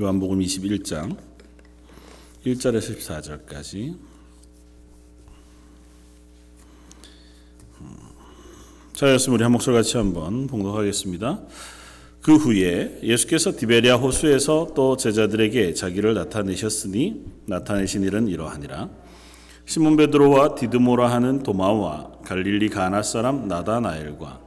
요한복음 0.00 0.38
21장 0.38 1.16
1절에서 2.46 3.48
14절까지 3.48 3.96
자였으면 8.92 9.34
우리 9.34 9.42
한 9.42 9.50
목소리 9.50 9.74
같이 9.74 9.96
한번 9.96 10.46
봉독하겠습니다. 10.46 11.40
그 12.22 12.36
후에 12.36 13.00
예수께서 13.02 13.56
디베리아 13.56 13.96
호수에서 13.96 14.68
또 14.76 14.96
제자들에게 14.96 15.74
자기를 15.74 16.14
나타내셨으니 16.14 17.24
나타내신 17.46 18.04
일은 18.04 18.28
이러하니라. 18.28 18.90
시몬 19.66 19.96
베드로와 19.96 20.54
디드모라 20.54 21.10
하는 21.10 21.42
도마와 21.42 22.12
갈릴리 22.24 22.68
가나 22.68 23.02
사람 23.02 23.48
나다나엘과 23.48 24.40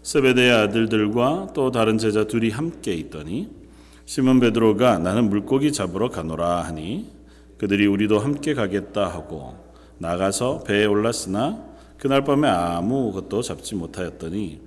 세베대의 0.00 0.52
아들들과 0.52 1.48
또 1.52 1.70
다른 1.70 1.98
제자 1.98 2.26
둘이 2.26 2.48
함께 2.48 2.94
있더니 2.94 3.65
시몬 4.06 4.38
베드로가 4.38 5.00
나는 5.00 5.28
물고기 5.28 5.72
잡으러 5.72 6.08
가노라 6.08 6.62
하니 6.62 7.10
그들이 7.58 7.86
우리도 7.86 8.20
함께 8.20 8.54
가겠다 8.54 9.08
하고 9.08 9.56
나가서 9.98 10.62
배에 10.62 10.84
올랐으나 10.84 11.64
그날 11.98 12.22
밤에 12.22 12.48
아무것도 12.48 13.42
잡지 13.42 13.74
못하였더니 13.74 14.60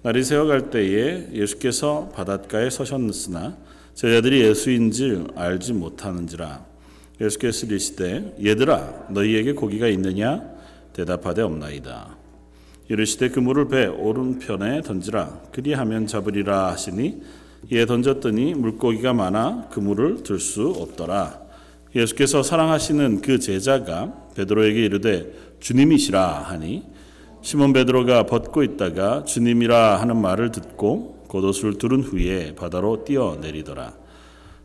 날이 0.00 0.24
새어갈 0.24 0.70
때에 0.70 1.28
예수께서 1.30 2.08
바닷가에 2.14 2.70
서셨으나 2.70 3.58
제자들이 3.92 4.40
예수인 4.40 4.90
줄 4.92 5.26
알지 5.36 5.74
못하는지라 5.74 6.64
예수께서 7.20 7.66
이르시되 7.66 8.36
얘들아 8.42 9.08
너희에게 9.10 9.52
고기가 9.52 9.88
있느냐? 9.88 10.42
대답하되 10.92 11.42
없나이다. 11.42 12.16
이르시되 12.88 13.30
그 13.30 13.40
물을 13.40 13.68
배 13.68 13.86
오른편에 13.86 14.82
던지라. 14.82 15.40
그리하면 15.52 16.06
잡으리라 16.06 16.68
하시니 16.68 17.22
이에 17.70 17.86
던졌더니 17.86 18.54
물고기가 18.54 19.12
많아 19.12 19.68
그물을 19.70 20.22
들 20.22 20.38
수 20.38 20.68
없더라 20.68 21.40
예수께서 21.94 22.42
사랑하시는 22.42 23.22
그 23.22 23.38
제자가 23.38 24.12
베드로에게 24.36 24.84
이르되 24.84 25.32
주님이시라 25.60 26.42
하니 26.42 26.84
시몬 27.40 27.72
베드로가 27.72 28.26
벗고 28.26 28.62
있다가 28.62 29.24
주님이라 29.24 30.00
하는 30.00 30.20
말을 30.20 30.50
듣고 30.50 31.24
겉옷을 31.28 31.78
두른 31.78 32.02
후에 32.02 32.54
바다로 32.54 33.04
뛰어내리더라. 33.04 33.94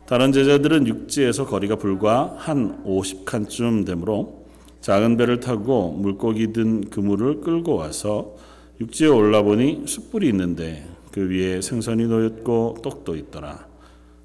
다른 0.06 0.32
제자들은 0.32 0.86
육지에서 0.86 1.46
거리가 1.46 1.76
불과 1.76 2.34
한 2.38 2.82
50칸쯤 2.84 3.86
되므로 3.86 4.46
작은 4.80 5.16
배를 5.16 5.40
타고 5.40 5.92
물고기 5.92 6.52
든 6.52 6.90
그물을 6.90 7.40
끌고 7.40 7.76
와서 7.76 8.34
육지에 8.80 9.06
올라보니 9.06 9.84
숯불이 9.86 10.28
있는데 10.28 10.84
그 11.12 11.28
위에 11.28 11.60
생선이 11.60 12.06
놓였고 12.06 12.78
떡도 12.82 13.16
있더라. 13.16 13.66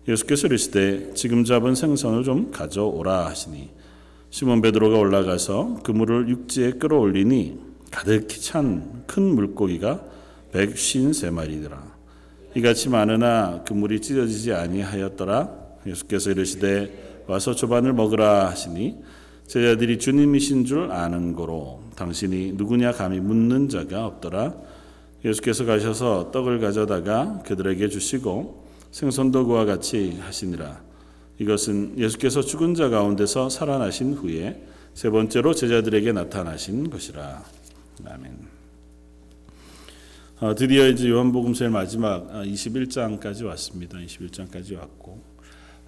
예수께서 0.08 0.48
이르시되 0.48 1.14
지금 1.14 1.44
잡은 1.44 1.76
생선을 1.76 2.24
좀 2.24 2.52
가져오라 2.52 3.28
하시니 3.28 3.70
시몬 4.30 4.62
베드로가 4.62 4.98
올라가서 4.98 5.82
그물을 5.84 6.30
육지에 6.30 6.72
끌어올리니 6.74 7.60
가득히 7.92 8.42
찬 8.42 8.98
큰 9.08 9.24
물고기가 9.34 10.04
백쉰세 10.52 11.32
마리더라. 11.32 11.98
이같이 12.56 12.90
많으나 12.90 13.64
그물이 13.64 14.02
찢어지지 14.02 14.54
아니하였더라. 14.54 15.50
예수께서 15.88 16.32
이르시되 16.32 17.24
와서 17.28 17.56
조반을 17.56 17.94
먹으라 17.94 18.50
하시니 18.50 18.98
제자들이 19.48 19.98
주님이신 19.98 20.66
줄 20.66 20.92
아는 20.92 21.34
고로 21.34 21.82
당신이 21.96 22.54
누구냐 22.54 22.92
감히 22.92 23.20
묻는 23.20 23.70
자가 23.70 24.06
없더라. 24.06 24.54
예수께서 25.26 25.66
가셔서 25.66 26.32
떡을 26.32 26.60
가져다가 26.60 27.42
그들에게 27.46 27.90
주시고 27.90 28.68
생선도 28.92 29.48
그와 29.48 29.66
같이 29.66 30.20
하시니라. 30.22 30.86
이것은 31.40 31.98
예수께서 31.98 32.42
죽은 32.42 32.76
자 32.76 32.90
가운데서 32.90 33.50
살아나신 33.50 34.14
후에 34.14 34.64
세 34.94 35.10
번째로 35.10 35.54
제자들에게 35.54 36.12
나타나신 36.12 36.90
것이라. 36.90 37.44
아멘. 38.06 38.58
어, 40.40 40.54
드디어 40.56 40.88
이제 40.88 41.10
요한복음서의 41.10 41.72
마지막 41.72 42.32
21장까지 42.32 43.44
왔습니다. 43.46 43.98
21장까지 43.98 44.78
왔고 44.78 45.20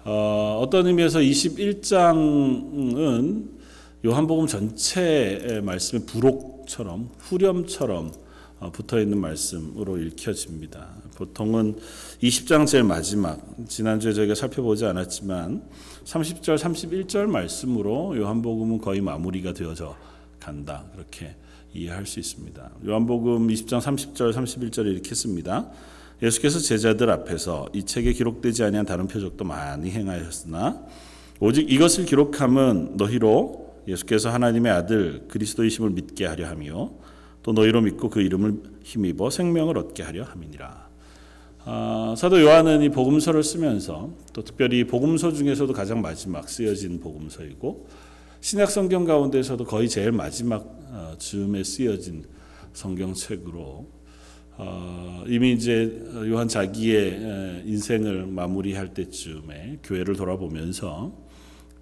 어, 0.04 0.60
어떤 0.62 0.86
의미에서 0.86 1.20
21장은 1.20 3.60
요한복음 4.04 4.46
전체의 4.46 5.62
말씀의 5.62 6.06
부록처럼 6.06 7.10
후렴처럼 7.18 8.08
어, 8.08 8.19
붙어 8.68 9.00
있는 9.00 9.18
말씀으로 9.18 9.96
읽혀집니다. 9.98 10.88
보통은 11.16 11.76
20장 12.22 12.66
제일 12.66 12.84
마지막 12.84 13.40
지난주에 13.66 14.12
저희가 14.12 14.34
살펴보지 14.34 14.84
않았지만 14.84 15.62
30절, 16.04 16.58
31절 16.58 17.26
말씀으로 17.26 18.16
요한복음은 18.16 18.78
거의 18.78 19.00
마무리가 19.00 19.54
되어져 19.54 19.96
간다. 20.38 20.84
그렇게 20.92 21.34
이해할 21.72 22.04
수 22.04 22.20
있습니다. 22.20 22.70
요한복음 22.86 23.48
20장 23.48 23.80
30절 23.80 24.32
31절에 24.32 24.92
이렇게 24.92 25.14
씁니다. 25.14 25.70
예수께서 26.22 26.58
제자들 26.58 27.10
앞에서 27.10 27.68
이 27.72 27.84
책에 27.84 28.12
기록되지 28.12 28.64
아니한 28.64 28.84
다른 28.84 29.06
표적도 29.06 29.44
많이 29.44 29.90
행하였으나 29.90 30.84
오직 31.38 31.70
이것을 31.72 32.04
기록함은 32.04 32.96
너희로 32.98 33.70
예수께서 33.88 34.30
하나님의 34.30 34.70
아들 34.70 35.26
그리스도이심을 35.28 35.90
믿게 35.90 36.26
하려 36.26 36.46
하며 36.48 36.90
또 37.42 37.52
너희로 37.52 37.80
믿고 37.82 38.10
그 38.10 38.20
이름을 38.20 38.62
힘입어 38.82 39.30
생명을 39.30 39.78
얻게 39.78 40.02
하려 40.02 40.24
함이니라. 40.24 40.90
아, 41.64 42.14
사도 42.16 42.40
요한은 42.40 42.82
이 42.82 42.88
복음서를 42.88 43.42
쓰면서 43.42 44.10
또 44.32 44.42
특별히 44.42 44.84
복음서 44.84 45.32
중에서도 45.32 45.72
가장 45.72 46.00
마지막 46.00 46.48
쓰여진 46.48 47.00
복음서이고 47.00 47.86
신약 48.40 48.70
성경 48.70 49.04
가운데서도 49.04 49.64
거의 49.66 49.88
제일 49.88 50.12
마지막 50.12 50.64
어, 50.90 51.14
즈음에 51.18 51.62
쓰여진 51.62 52.24
성경책으로 52.72 54.00
어, 54.56 55.24
이미 55.26 55.52
이제 55.52 56.02
요한 56.26 56.48
자기의 56.48 57.62
인생을 57.66 58.26
마무리할 58.26 58.94
때쯤에 58.94 59.80
교회를 59.82 60.16
돌아보면서 60.16 61.12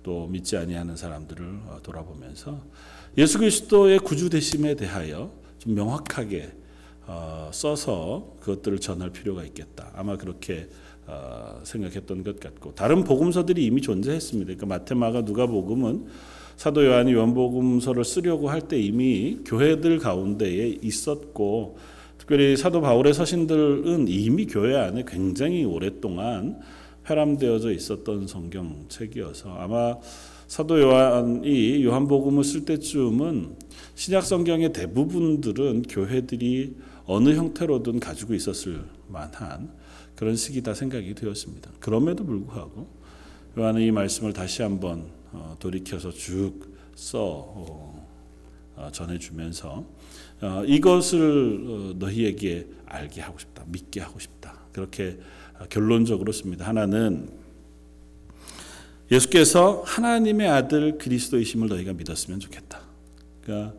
또 0.02 0.26
믿지 0.26 0.56
아니하는 0.56 0.96
사람들을 0.96 1.44
어, 1.66 1.78
돌아보면서 1.82 2.60
예수 3.16 3.38
그리스도의 3.38 4.00
구주 4.00 4.30
되심에 4.30 4.74
대하여 4.74 5.32
좀 5.58 5.74
명확하게 5.74 6.52
써서 7.52 8.36
그것들을 8.40 8.78
전할 8.80 9.10
필요가 9.10 9.44
있겠다. 9.44 9.90
아마 9.94 10.16
그렇게 10.16 10.68
생각했던 11.62 12.22
것 12.22 12.38
같고 12.38 12.74
다른 12.74 13.04
복음서들이 13.04 13.64
이미 13.64 13.80
존재했습니다. 13.80 14.54
그러니까 14.54 14.66
마테마가 14.66 15.22
누가복음은 15.22 16.06
사도 16.56 16.84
요한이 16.84 17.12
요한복음서를 17.12 18.04
쓰려고 18.04 18.50
할 18.50 18.62
때 18.62 18.78
이미 18.78 19.38
교회들 19.46 19.98
가운데에 20.00 20.78
있었고 20.82 21.78
특별히 22.18 22.56
사도 22.56 22.80
바울의 22.80 23.14
서신들은 23.14 24.08
이미 24.08 24.46
교회 24.46 24.76
안에 24.76 25.04
굉장히 25.06 25.64
오랫동안 25.64 26.60
회람되어져 27.08 27.72
있었던 27.72 28.26
성경책이어서 28.26 29.54
아마 29.54 29.96
사도 30.48 30.80
요한이 30.80 31.84
요한복음을 31.84 32.42
쓸 32.42 32.64
때쯤은 32.64 33.54
신약 33.94 34.24
성경의 34.24 34.72
대부분들은 34.72 35.82
교회들이 35.82 36.74
어느 37.04 37.34
형태로든 37.34 38.00
가지고 38.00 38.32
있었을 38.32 38.82
만한 39.08 39.70
그런 40.16 40.36
시기다 40.36 40.72
생각이 40.72 41.14
되었습니다. 41.14 41.70
그럼에도 41.80 42.24
불구하고 42.24 42.88
요한은 43.58 43.82
이 43.82 43.90
말씀을 43.90 44.32
다시 44.32 44.62
한번 44.62 45.10
어, 45.32 45.54
돌이켜서 45.60 46.10
쭉써 46.10 47.20
어, 47.20 48.08
어, 48.76 48.88
전해주면서 48.90 49.84
이것을 50.66 51.96
너희에게 51.98 52.68
알게 52.86 53.20
하고 53.20 53.38
싶다, 53.38 53.64
믿게 53.66 54.00
하고 54.00 54.18
싶다. 54.18 54.54
그렇게 54.72 55.18
결론적으로 55.68 56.32
씁니다. 56.32 56.66
하나는 56.66 57.37
예수께서 59.10 59.82
하나님의 59.86 60.48
아들 60.48 60.98
그리스도이심을 60.98 61.68
너희가 61.68 61.94
믿었으면 61.94 62.40
좋겠다. 62.40 62.80
그러니까 63.42 63.74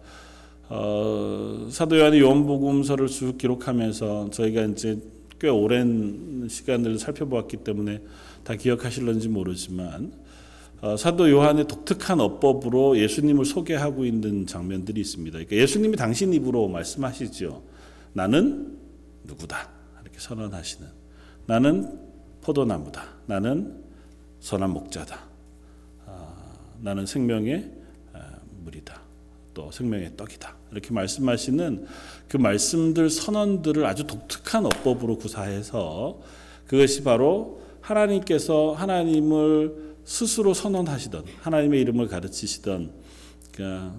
어, 0.70 1.68
사도 1.72 2.00
요한이 2.00 2.20
요한복음서를 2.20 3.08
쭉 3.08 3.38
기록하면서 3.38 4.30
저희가 4.32 4.64
이제 4.64 5.00
꽤 5.40 5.50
오랜 5.50 6.48
시간을 6.50 7.00
살펴보았기 7.00 7.58
때문에 7.58 8.02
다 8.44 8.56
기억하실런지 8.56 9.30
모르지만 9.30 10.12
어, 10.82 10.96
사도 10.96 11.30
요한의 11.30 11.68
독특한 11.68 12.20
어법으로 12.22 12.98
예수님을 12.98 13.46
소개하고 13.46 14.06
있는 14.06 14.48
장면들이 14.48 15.02
있습니다. 15.02 15.38
그러니까 15.38 15.56
예수님이 15.56 15.96
당신 15.98 16.34
입으로 16.34 16.68
말씀하시죠. 16.68 17.64
나는 18.14 18.78
누구다 19.26 19.70
이렇게 20.02 20.20
선언하시는. 20.20 20.88
나는 21.46 22.00
포도나무다. 22.42 23.04
나는 23.26 23.89
선한 24.40 24.72
목자다. 24.72 25.20
아, 26.06 26.34
나는 26.82 27.06
생명의 27.06 27.72
아, 28.14 28.38
물이다. 28.64 29.02
또 29.54 29.72
생명의 29.72 30.16
떡이다. 30.16 30.56
이렇게 30.72 30.94
말씀하시는 30.94 31.86
그 32.28 32.38
말씀들 32.38 33.10
선언들을 33.10 33.86
아주 33.86 34.06
독특한 34.06 34.66
어법으로 34.66 35.18
구사해서 35.18 36.22
그것이 36.68 37.04
바로 37.04 37.62
하나님께서 37.82 38.74
하나님을 38.74 39.96
스스로 40.04 40.54
선언하시던 40.54 41.26
하나님의 41.42 41.82
이름을 41.82 42.08
가르치시던 42.08 42.92
그러니까 43.52 43.96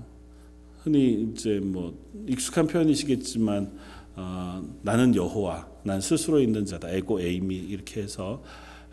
흔히 0.83 1.31
이제 1.31 1.61
뭐 1.61 1.95
익숙한 2.27 2.67
표현이시겠지만 2.67 3.79
어, 4.17 4.63
나는 4.83 5.15
여호와, 5.15 5.69
난 5.83 6.01
스스로 6.01 6.41
있는 6.41 6.67
자다, 6.67 6.91
에고 6.91 7.21
에이미 7.21 7.57
이렇게 7.57 8.03
해서 8.03 8.43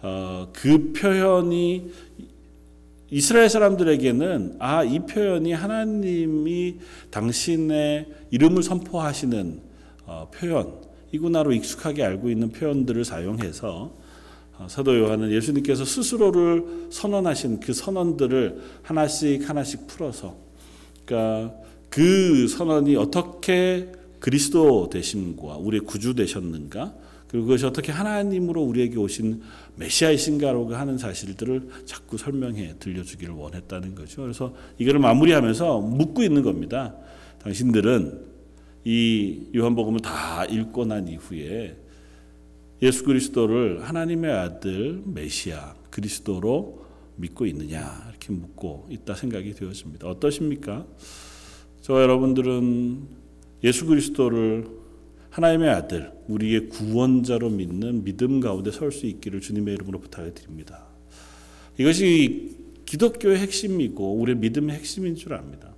어, 0.02 0.50
그 0.54 0.94
표현이 0.94 1.92
이스라엘 3.10 3.50
사람들에게는 3.50 4.58
아 4.60 4.84
이 4.84 5.00
표현이 5.00 5.54
하나님이 5.54 6.76
당신의 7.10 8.08
이름을 8.32 8.64
선포하시는 8.64 9.62
어, 10.06 10.30
표현이구나로 10.34 11.54
익숙하게 11.54 12.04
알고 12.04 12.30
있는 12.30 12.52
표현들을 12.52 13.04
사용해서 13.06 13.94
어, 14.60 14.68
사도 14.70 14.98
요한은 14.98 15.32
예수님께서 15.32 15.86
스스로를 15.86 16.88
선언하신 16.92 17.60
그 17.60 17.74
선언들을 17.74 18.62
하나씩 18.84 19.48
하나씩 19.48 19.88
풀어서 19.88 20.36
그러니까 21.06 21.56
그 21.90 22.48
선언이 22.48 22.96
어떻게 22.98 23.92
그리스도 24.20 24.90
되심과 24.90 25.58
우리의 25.58 25.82
구주 25.82 26.16
되셨는가 26.16 26.94
그리고 27.28 27.46
그것이 27.46 27.66
어떻게 27.66 27.92
하나님으로 27.92 28.62
우리에게 28.62 28.98
오신 28.98 29.42
메시아이신가라고 29.76 30.76
하는 30.76 30.98
사실들을 30.98 31.70
자꾸 31.86 32.18
설명해 32.18 32.76
들려주기를 32.80 33.34
원했다는 33.34 33.96
거죠. 33.96 34.22
그래서 34.22 34.54
이거를 34.78 35.00
마무리하면서 35.00 35.82
묻고 35.82 36.24
있는 36.24 36.42
겁니다. 36.42 36.96
당신들은 37.40 38.26
이 38.86 39.50
요한복음을 39.56 40.00
다 40.00 40.46
읽고 40.46 40.86
난 40.86 41.08
이후에 41.08 41.78
예수 42.82 43.04
그리스도를 43.04 43.84
하나님의 43.84 44.32
아들 44.32 45.02
메시아 45.06 45.76
그리스도로 45.90 46.86
믿고 47.18 47.46
있느냐 47.48 48.06
이렇게 48.10 48.32
묻고 48.32 48.88
있다 48.90 49.16
생각이 49.16 49.54
되었습니다. 49.54 50.08
어떠십니까? 50.08 50.86
저와 51.82 52.04
여러분들은 52.04 53.08
예수 53.64 53.86
그리스도를 53.86 54.68
하나님의 55.30 55.70
아들, 55.70 56.12
우리의 56.28 56.70
구원자로 56.70 57.50
믿는 57.50 58.04
믿음 58.04 58.40
가운데 58.40 58.72
설 58.72 58.92
수 58.92 59.06
있기를 59.06 59.42
주님의 59.42 59.76
이름으로 59.76 60.00
부탁을 60.00 60.34
드립니다. 60.34 60.86
이것이 61.78 62.58
기독교의 62.86 63.38
핵심이고 63.38 64.16
우리의 64.16 64.38
믿음의 64.38 64.76
핵심인 64.76 65.16
줄 65.16 65.34
압니다. 65.34 65.74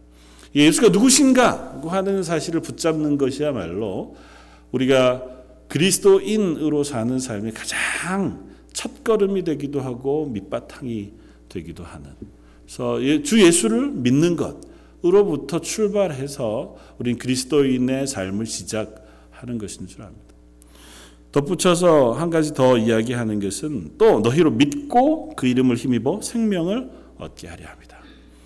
예수가 0.56 0.90
누구신가 0.90 1.81
하는 1.88 2.24
사실을 2.24 2.62
붙잡는 2.62 3.18
것이야말로 3.18 4.16
우리가 4.72 5.24
그리스도인으로 5.68 6.84
사는 6.84 7.19
삶의 7.19 7.54
가장 7.54 8.50
첫걸음이 8.74 9.44
되기도 9.44 9.81
하고 9.81 10.28
밑바탕이 10.28 11.12
되기도 11.50 11.84
하는. 11.84 12.10
그래서 12.66 13.04
예, 13.04 13.22
주 13.22 13.42
예수를 13.42 13.92
믿는 13.92 14.38
것으로부터 14.38 15.60
출발해서 15.62 16.78
우린 16.98 17.18
그리스도인의 17.18 18.07
삶을 18.07 18.46
시작 18.46 18.99
하는 19.39 19.57
것인 19.57 19.88
줄 19.88 20.01
압니다. 20.01 20.36
덧붙여서 21.31 22.13
한 22.13 22.30
가지 22.30 22.53
더 22.53 22.77
이야기하는 22.77 23.39
것은 23.39 23.91
또 23.97 24.19
너희로 24.19 24.51
믿고 24.51 25.36
그 25.36 25.47
이름을 25.47 25.75
힘입어 25.75 26.21
생명을 26.21 26.89
얻게 27.18 27.47
하려 27.47 27.68
합니다. 27.68 27.97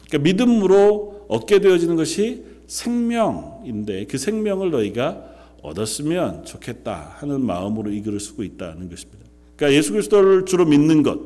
그러니까 0.08 0.30
믿음으로 0.30 1.26
얻게 1.30 1.60
되어지는 1.60 1.96
것이 1.96 2.44
생명인데 2.68 4.06
그 4.06 4.18
생명을 4.18 4.72
너희가 4.72 5.34
얻었으면 5.62 6.44
좋겠다 6.44 7.16
하는 7.20 7.46
마음으로 7.46 7.92
이 7.92 8.02
글을 8.02 8.20
쓰고 8.20 8.44
있다는 8.44 8.90
것입니다. 8.90 9.24
그러니까 9.56 9.78
예수 9.78 9.94
그리스도를 9.94 10.46
주로 10.46 10.66
믿는 10.66 11.04
것, 11.04 11.20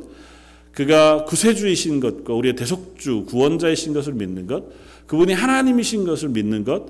그가 0.72 1.26
구세주이신 1.26 2.00
것과 2.00 2.34
우리의 2.36 2.56
대속주, 2.56 3.26
구원자이신 3.26 3.94
것을 3.94 4.14
믿는 4.14 4.46
것, 4.46 4.66
그분이 5.08 5.34
하나님이신 5.34 6.06
것을 6.06 6.30
믿는 6.30 6.64
것, 6.64 6.86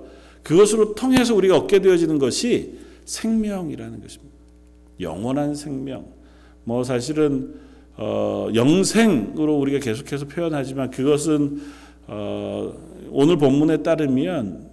그것으로 0.48 0.96
통해서 0.96 1.36
우리가 1.36 1.58
얻게 1.58 1.80
되어지는 1.80 2.20
것이 2.20 2.80
생명이라는 3.04 4.02
것입니다. 4.02 4.34
영원한 5.02 5.54
생명. 5.56 6.06
뭐 6.64 6.86
사실은 6.86 7.56
어, 7.98 8.48
영생으로 8.56 9.58
우리가 9.58 9.80
계속해서 9.80 10.28
표현하지만 10.28 10.90
그것은 10.90 11.60
어, 12.08 12.74
오늘 13.10 13.36
본문에 13.36 13.84
따르면 13.84 14.70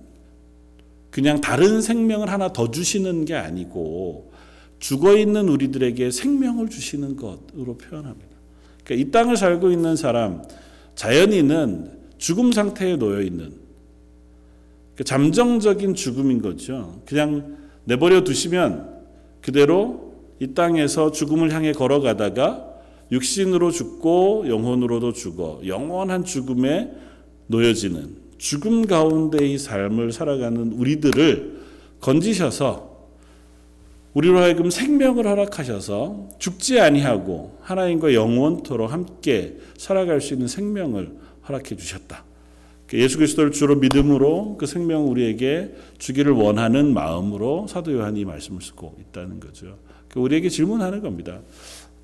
그냥 1.10 1.40
다른 1.40 1.80
생명을 1.82 2.30
하나 2.30 2.52
더 2.52 2.70
주시는 2.70 3.24
게 3.24 3.34
아니고 3.34 4.30
죽어 4.78 5.16
있는 5.16 5.48
우리들에게 5.48 6.12
생명을 6.12 6.68
주시는 6.68 7.16
것으로 7.16 7.78
표현합니다. 7.78 8.36
그러니까 8.84 9.08
이 9.08 9.10
땅을 9.10 9.36
살고 9.36 9.72
있는 9.72 9.96
사람, 9.96 10.44
자연인은 10.94 11.90
죽음 12.18 12.52
상태에 12.52 12.94
놓여 12.94 13.22
있는 13.22 13.63
그러니까 14.94 15.04
잠정적인 15.04 15.94
죽음인 15.94 16.40
거죠. 16.40 17.00
그냥 17.06 17.56
내버려 17.84 18.24
두시면 18.24 18.94
그대로 19.40 20.14
이 20.40 20.54
땅에서 20.54 21.10
죽음을 21.10 21.52
향해 21.52 21.72
걸어가다가 21.72 22.74
육신으로 23.12 23.70
죽고 23.70 24.44
영혼으로도 24.48 25.12
죽어 25.12 25.60
영원한 25.66 26.24
죽음에 26.24 26.92
놓여지는 27.48 28.16
죽음 28.38 28.86
가운데의 28.86 29.58
삶을 29.58 30.12
살아가는 30.12 30.72
우리들을 30.72 31.60
건지셔서 32.00 32.94
우리로 34.14 34.38
하여금 34.38 34.70
생명을 34.70 35.26
허락하셔서 35.26 36.28
죽지 36.38 36.80
아니하고 36.80 37.58
하나님과 37.62 38.14
영원토록 38.14 38.92
함께 38.92 39.58
살아갈 39.76 40.20
수 40.20 40.34
있는 40.34 40.46
생명을 40.46 41.16
허락해 41.48 41.76
주셨다. 41.76 42.24
예수 42.94 43.18
그리스도를 43.18 43.50
주로 43.50 43.76
믿음으로 43.76 44.56
그 44.58 44.66
생명을 44.66 45.08
우리에게 45.08 45.74
주기를 45.98 46.32
원하는 46.32 46.94
마음으로 46.94 47.66
사도 47.66 47.92
요한이 47.92 48.24
말씀을 48.24 48.62
쓰고 48.62 48.96
있다는 49.00 49.40
거죠. 49.40 49.78
우리에게 50.14 50.48
질문하는 50.48 51.02
겁니다. 51.02 51.40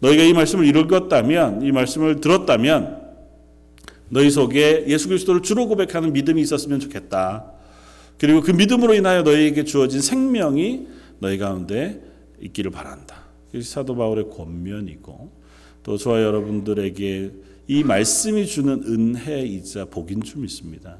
너희가 0.00 0.24
이 0.24 0.32
말씀을 0.32 0.66
읽었다면, 0.66 1.62
이 1.62 1.70
말씀을 1.70 2.20
들었다면, 2.20 3.00
너희 4.08 4.30
속에 4.30 4.86
예수 4.88 5.08
그리스도를 5.08 5.42
주로 5.42 5.68
고백하는 5.68 6.12
믿음이 6.12 6.40
있었으면 6.42 6.80
좋겠다. 6.80 7.52
그리고 8.18 8.40
그 8.40 8.50
믿음으로 8.50 8.94
인하여 8.94 9.22
너희에게 9.22 9.64
주어진 9.64 10.00
생명이 10.00 10.88
너희 11.20 11.38
가운데 11.38 12.02
있기를 12.40 12.70
바란다. 12.70 13.24
사도 13.62 13.94
바울의 13.96 14.30
권면이고 14.30 15.30
또 15.82 15.96
저와 15.96 16.22
여러분들에게 16.22 17.30
이 17.66 17.84
말씀이 17.84 18.46
주는 18.46 18.82
은혜이자 18.84 19.86
복인 19.86 20.22
줄 20.22 20.42
믿습니다. 20.42 20.98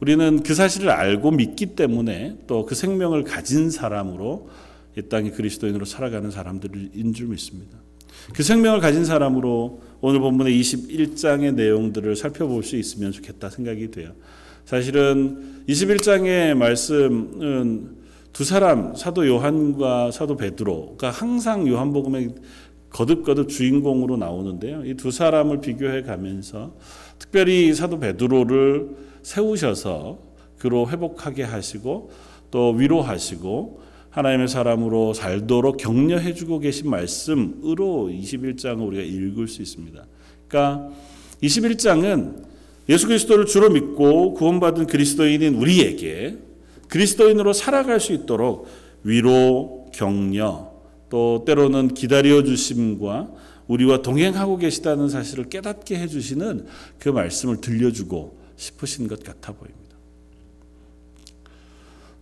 우리는 0.00 0.42
그 0.42 0.54
사실을 0.54 0.90
알고 0.90 1.30
믿기 1.30 1.66
때문에 1.76 2.38
또 2.46 2.66
그 2.66 2.74
생명을 2.74 3.24
가진 3.24 3.70
사람으로 3.70 4.48
이 4.96 5.02
땅에 5.02 5.30
그리스도인으로 5.30 5.84
살아가는 5.84 6.30
사람들인 6.30 7.12
줄 7.14 7.28
믿습니다. 7.28 7.78
그 8.32 8.42
생명을 8.42 8.80
가진 8.80 9.04
사람으로 9.04 9.80
오늘 10.00 10.20
본문의 10.20 10.58
21장의 10.60 11.54
내용들을 11.54 12.16
살펴볼 12.16 12.62
수 12.62 12.76
있으면 12.76 13.12
좋겠다 13.12 13.50
생각이 13.50 13.90
돼요. 13.90 14.12
사실은 14.64 15.62
21장의 15.68 16.54
말씀은 16.54 17.96
두 18.32 18.44
사람 18.44 18.94
사도 18.96 19.26
요한과 19.26 20.10
사도 20.10 20.36
베드로가 20.36 21.10
항상 21.10 21.68
요한복음의 21.68 22.34
거듭거듭 22.94 23.48
주인공으로 23.48 24.16
나오는데요. 24.16 24.84
이 24.84 24.94
두 24.94 25.10
사람을 25.10 25.60
비교해 25.60 26.02
가면서 26.02 26.74
특별히 27.18 27.74
사도 27.74 27.98
베드로를 27.98 28.88
세우셔서 29.22 30.18
그로 30.58 30.88
회복하게 30.88 31.42
하시고 31.42 32.10
또 32.50 32.70
위로하시고 32.70 33.82
하나님의 34.10 34.46
사람으로 34.46 35.12
살도록 35.12 35.76
격려해 35.76 36.34
주고 36.34 36.60
계신 36.60 36.88
말씀으로 36.88 38.08
21장을 38.12 38.86
우리가 38.86 39.02
읽을 39.02 39.48
수 39.48 39.60
있습니다. 39.60 40.06
그러니까 40.46 40.88
21장은 41.42 42.44
예수 42.88 43.08
그리스도를 43.08 43.46
주로 43.46 43.70
믿고 43.70 44.34
구원받은 44.34 44.86
그리스도인인 44.86 45.56
우리에게 45.56 46.36
그리스도인으로 46.88 47.52
살아갈 47.52 47.98
수 47.98 48.12
있도록 48.12 48.68
위로, 49.02 49.86
격려, 49.92 50.73
또 51.08 51.44
때로는 51.46 51.94
기다려 51.94 52.42
주심과 52.42 53.30
우리와 53.68 54.02
동행하고 54.02 54.58
계시다는 54.58 55.08
사실을 55.08 55.48
깨닫게 55.48 55.98
해 55.98 56.06
주시는 56.06 56.66
그 56.98 57.08
말씀을 57.08 57.60
들려주고 57.60 58.38
싶으신 58.56 59.08
것 59.08 59.22
같아 59.22 59.52
보입니다. 59.52 59.84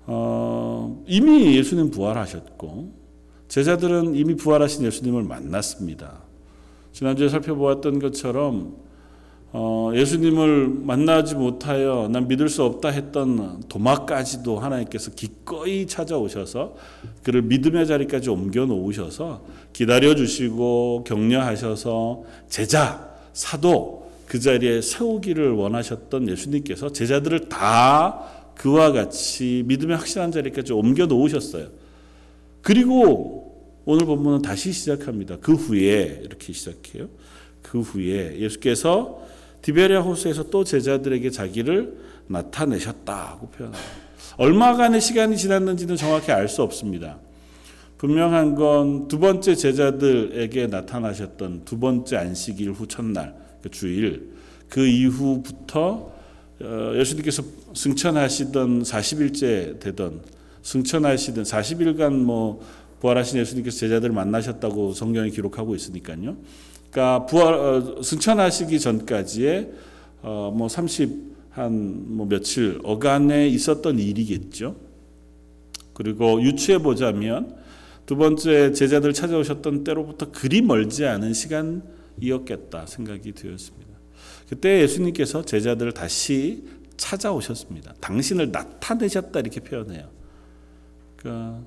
어, 0.06 1.04
이미 1.06 1.56
예수님 1.56 1.90
부활하셨고 1.90 2.92
제자들은 3.48 4.14
이미 4.14 4.34
부활하신 4.34 4.84
예수님을 4.84 5.24
만났습니다. 5.24 6.22
지난주에 6.92 7.28
살펴보았던 7.28 7.98
것처럼 7.98 8.76
어, 9.54 9.92
예수님을 9.94 10.68
만나지 10.68 11.34
못하여 11.34 12.08
난 12.10 12.26
믿을 12.26 12.48
수 12.48 12.62
없다 12.62 12.88
했던 12.88 13.62
도마까지도 13.68 14.58
하나님께서 14.58 15.10
기꺼이 15.10 15.86
찾아오셔서 15.86 16.74
그를 17.22 17.42
믿음의 17.42 17.86
자리까지 17.86 18.30
옮겨 18.30 18.64
놓으셔서 18.64 19.44
기다려 19.74 20.14
주시고 20.14 21.04
격려하셔서 21.06 22.22
제자 22.48 23.10
사도 23.34 24.10
그 24.26 24.40
자리에 24.40 24.80
세우기를 24.80 25.50
원하셨던 25.50 26.30
예수님께서 26.30 26.90
제자들을 26.90 27.50
다 27.50 28.22
그와 28.54 28.92
같이 28.92 29.64
믿음의 29.66 29.98
확실한 29.98 30.32
자리까지 30.32 30.72
옮겨 30.72 31.04
놓으셨어요. 31.04 31.68
그리고 32.62 33.82
오늘 33.84 34.06
본문은 34.06 34.40
다시 34.40 34.72
시작합니다. 34.72 35.36
그 35.42 35.52
후에 35.52 36.22
이렇게 36.24 36.54
시작해요. 36.54 37.08
그 37.60 37.80
후에 37.80 38.38
예수께서 38.38 39.20
디베리아 39.62 40.00
호수에서 40.00 40.50
또 40.50 40.64
제자들에게 40.64 41.30
자기를 41.30 41.96
나타내셨다고 42.26 43.48
표현합니다. 43.48 43.92
얼마간의 44.36 45.00
시간이 45.00 45.36
지났는지는 45.36 45.96
정확히 45.96 46.32
알 46.32 46.48
수 46.48 46.62
없습니다. 46.62 47.18
분명한 47.98 48.56
건 48.56 49.06
두 49.08 49.18
번째 49.20 49.54
제자들에게 49.54 50.66
나타나셨던 50.66 51.62
두 51.64 51.78
번째 51.78 52.16
안식일 52.16 52.72
후 52.72 52.88
첫날 52.88 53.34
그 53.62 53.70
주일 53.70 54.32
그 54.68 54.84
이후부터 54.84 56.10
어, 56.60 56.92
예수님께서 56.96 57.42
승천하시던 57.74 58.82
40일째 58.82 59.78
되던 59.80 60.20
승천하시던 60.62 61.44
40일간 61.44 62.12
뭐 62.12 62.64
부활하신 63.00 63.38
예수님께서 63.38 63.78
제자들을 63.78 64.14
만나셨다고 64.14 64.92
성경이 64.94 65.30
기록하고 65.30 65.74
있으니까요. 65.74 66.36
그러니까 66.92 67.26
부활 67.26 67.54
어, 67.54 68.02
승천하시기 68.02 68.78
전까지의 68.78 69.72
어, 70.22 70.54
뭐 70.56 70.68
30 70.68 71.32
한 71.50 72.06
뭐 72.16 72.26
며칠 72.26 72.80
어간에 72.82 73.46
있었던 73.48 73.98
일이겠죠. 73.98 74.76
그리고 75.92 76.40
유추해 76.42 76.78
보자면 76.78 77.56
두 78.06 78.16
번째 78.16 78.72
제자들 78.72 79.12
찾아오셨던 79.12 79.84
때로부터 79.84 80.30
그리 80.30 80.62
멀지 80.62 81.04
않은 81.04 81.32
시간이었겠다 81.34 82.86
생각이 82.86 83.32
되었습니다. 83.32 83.92
그때 84.48 84.80
예수님께서 84.80 85.44
제자들을 85.44 85.92
다시 85.92 86.64
찾아오셨습니다. 86.96 87.94
당신을 88.00 88.50
나타내셨다 88.50 89.40
이렇게 89.40 89.60
표현해요. 89.60 90.08
그러니까 91.16 91.60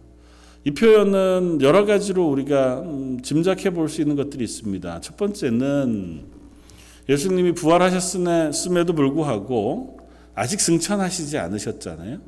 이 0.68 0.72
표현은 0.72 1.60
여러 1.62 1.86
가지로 1.86 2.28
우리가 2.28 2.80
음, 2.82 3.22
짐작해 3.22 3.70
볼 3.70 3.88
수 3.88 4.02
있는 4.02 4.16
것들이 4.16 4.44
있습니다. 4.44 5.00
첫 5.02 5.16
번째는 5.16 6.24
예수님이 7.08 7.54
부활하셨음에도 7.54 8.94
불구하고 8.94 10.00
아직 10.34 10.60
승천하시지 10.60 11.38
않으셨잖아요. 11.38 12.20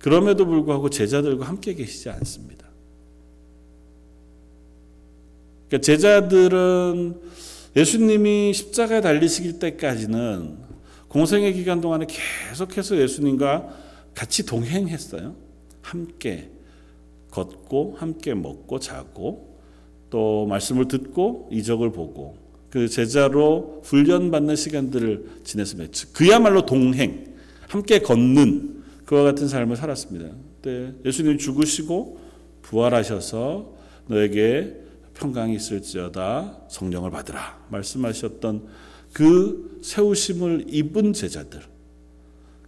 그럼에도 0.00 0.44
불구하고 0.44 0.90
제자들과 0.90 1.46
함께 1.46 1.74
계시지 1.74 2.10
않습니다. 2.10 2.66
그러니까 5.68 5.84
제자들은 5.84 7.20
예수님이 7.76 8.54
십자가에 8.54 9.00
달리시길 9.00 9.60
때까지는 9.60 10.56
공생의 11.06 11.52
기간 11.54 11.80
동안에 11.80 12.06
계속해서 12.08 12.96
예수님과 12.98 13.68
같이 14.14 14.44
동행했어요. 14.44 15.36
함께 15.82 16.50
걷고 17.30 17.96
함께 17.98 18.34
먹고 18.34 18.78
자고 18.78 19.58
또 20.10 20.46
말씀을 20.46 20.88
듣고 20.88 21.48
이적을 21.52 21.92
보고 21.92 22.36
그 22.70 22.88
제자로 22.88 23.82
훈련받는 23.84 24.56
시간들을 24.56 25.40
지냈습니다. 25.44 25.92
그야말로 26.12 26.66
동행, 26.66 27.34
함께 27.68 28.00
걷는 28.00 28.82
그와 29.04 29.22
같은 29.24 29.48
삶을 29.48 29.76
살았습니다. 29.76 30.34
네, 30.62 30.92
예수님이 31.04 31.38
죽으시고 31.38 32.18
부활하셔서 32.62 33.74
너에게 34.08 34.76
평강이 35.14 35.54
있을지어다 35.56 36.62
성령을 36.68 37.10
받으라 37.10 37.66
말씀하셨던 37.70 38.66
그 39.12 39.80
세우심을 39.82 40.66
입은 40.68 41.12
제자들 41.12 41.60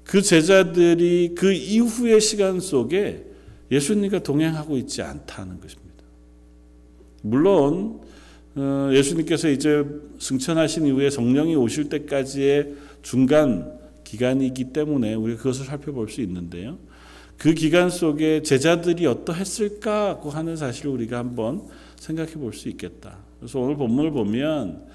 그 0.04 0.22
제자들이 0.22 1.34
그 1.36 1.52
이후의 1.52 2.20
시간 2.20 2.58
속에 2.58 3.29
예수님과 3.70 4.20
동행하고 4.22 4.76
있지 4.78 5.02
않다는 5.02 5.60
것입니다. 5.60 6.04
물론 7.22 8.00
어, 8.56 8.90
예수님께서 8.92 9.48
이제 9.48 9.84
승천하신 10.18 10.86
이후에 10.86 11.10
성령이 11.10 11.54
오실 11.54 11.88
때까지의 11.88 12.74
중간 13.02 13.78
기간이기 14.02 14.72
때문에 14.72 15.14
우리가 15.14 15.38
그것을 15.38 15.66
살펴볼 15.66 16.08
수 16.08 16.20
있는데요. 16.22 16.78
그 17.36 17.54
기간 17.54 17.88
속에 17.88 18.42
제자들이 18.42 19.06
어떠했을까 19.06 20.20
하는 20.24 20.56
사실을 20.56 20.90
우리가 20.90 21.18
한번 21.18 21.62
생각해 21.96 22.32
볼 22.34 22.52
수 22.52 22.68
있겠다. 22.68 23.18
그래서 23.38 23.60
오늘 23.60 23.76
본문을 23.76 24.10
보면 24.10 24.86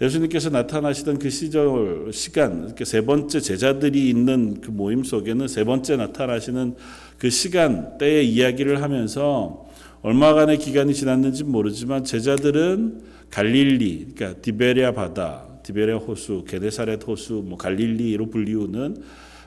예수님께서 0.00 0.50
나타나시던 0.50 1.18
그 1.18 1.30
시절 1.30 2.10
시간 2.12 2.66
이렇게 2.66 2.84
세 2.84 3.00
번째 3.00 3.40
제자들이 3.40 4.10
있는 4.10 4.60
그 4.60 4.70
모임 4.70 5.02
속에는 5.02 5.48
세 5.48 5.64
번째 5.64 5.96
나타나시는 5.96 6.74
그 7.18 7.30
시간 7.30 7.96
때의 7.96 8.30
이야기를 8.30 8.82
하면서 8.82 9.66
얼마간의 10.02 10.58
기간이 10.58 10.92
지났는지 10.92 11.44
모르지만 11.44 12.04
제자들은 12.04 13.00
갈릴리 13.30 14.08
그러니까 14.14 14.40
디베리아 14.40 14.92
바다 14.92 15.46
디베리아 15.62 15.96
호수 15.96 16.44
게네사렛 16.46 17.06
호수 17.08 17.42
뭐 17.44 17.56
갈릴리로 17.56 18.28
불리우는 18.30 19.02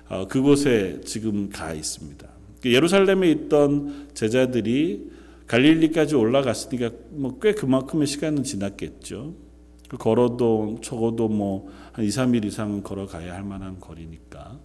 어, 0.10 0.28
그곳에 0.28 1.02
지금 1.06 1.50
가 1.50 1.74
있습니다. 1.74 2.28
예루살렘에 2.66 3.30
있던 3.32 4.08
제자들이 4.16 5.12
갈릴리까지 5.46 6.16
올라갔으니까 6.16 6.90
뭐 7.12 7.40
꽤 7.40 7.54
그만큼의 7.54 8.08
시간은 8.08 8.44
지났겠죠. 8.44 9.49
그 9.90 9.98
걸어도 9.98 10.78
적어도 10.82 11.28
뭐 11.28 11.80
한 12.00 12.06
2, 12.06 12.08
3일 12.08 12.46
이상 12.46 12.82
걸어가야 12.82 13.34
할 13.34 13.44
만한 13.44 13.78
거리니까. 13.80 14.58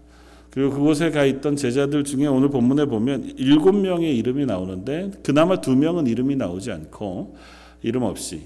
그리고 0.51 0.71
그곳에 0.71 1.11
가 1.11 1.25
있던 1.25 1.57
제자들 1.57 2.05
중에 2.05 2.29
오늘 2.29 2.49
본문에 2.49 2.85
보면 2.85 3.35
일곱 3.37 3.73
명의 3.73 4.17
이름이 4.17 4.47
나오는데 4.47 5.11
그나마 5.25 5.61
두 5.61 5.75
명은 5.75 6.07
이름이 6.07 6.37
나오지 6.37 6.71
않고 6.71 7.37
이름 7.83 8.05
없이 8.05 8.43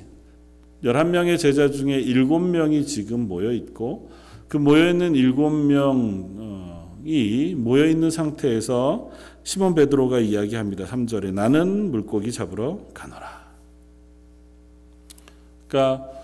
11명의 0.82 1.38
제자 1.38 1.70
중에 1.70 2.00
일곱 2.00 2.38
명이 2.38 2.86
지금 2.86 3.28
모여 3.28 3.52
있고 3.52 4.10
그 4.48 4.56
모여 4.56 4.88
있는 4.88 5.14
일곱 5.14 5.50
명이 5.50 7.54
모여 7.56 7.84
있는 7.84 8.10
상태에서 8.10 9.10
시몬 9.42 9.74
베드로가 9.74 10.20
이야기합니다. 10.20 10.86
3절에 10.86 11.34
나는 11.34 11.90
물고기 11.90 12.32
잡으러 12.32 12.80
가노라. 12.94 13.48
그러니까 15.68 16.17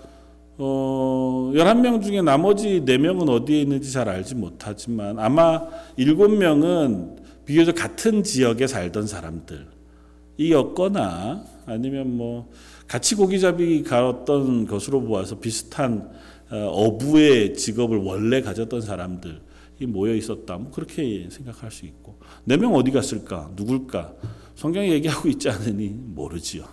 어, 0.57 1.51
11명 1.53 2.01
중에 2.01 2.21
나머지 2.21 2.81
4명은 2.85 3.29
어디에 3.29 3.61
있는지 3.61 3.91
잘 3.91 4.07
알지 4.07 4.35
못하지만 4.35 5.19
아마 5.19 5.67
7명은 5.97 7.25
비교적 7.45 7.75
같은 7.75 8.23
지역에 8.23 8.65
살던 8.65 9.05
사람들이었거나 10.37 11.43
아니면 11.65 12.15
뭐 12.15 12.49
같이 12.87 13.15
고기잡이 13.15 13.83
가었던 13.83 14.67
것으로 14.67 15.01
보아서 15.01 15.39
비슷한 15.39 16.09
어, 16.49 16.55
어부의 16.57 17.55
직업을 17.55 17.97
원래 17.97 18.41
가졌던 18.41 18.79
사람들 18.81 19.41
이 19.81 19.85
모여 19.85 20.15
있었다. 20.15 20.57
뭐 20.57 20.71
그렇게 20.71 21.27
생각할 21.29 21.69
수 21.69 21.85
있고 21.85 22.17
네명 22.45 22.73
어디 22.75 22.91
갔을까? 22.91 23.51
누굴까? 23.57 24.13
성경이 24.55 24.89
얘기하고 24.91 25.27
있지 25.27 25.49
않으니 25.49 25.89
모르지요. 25.89 26.63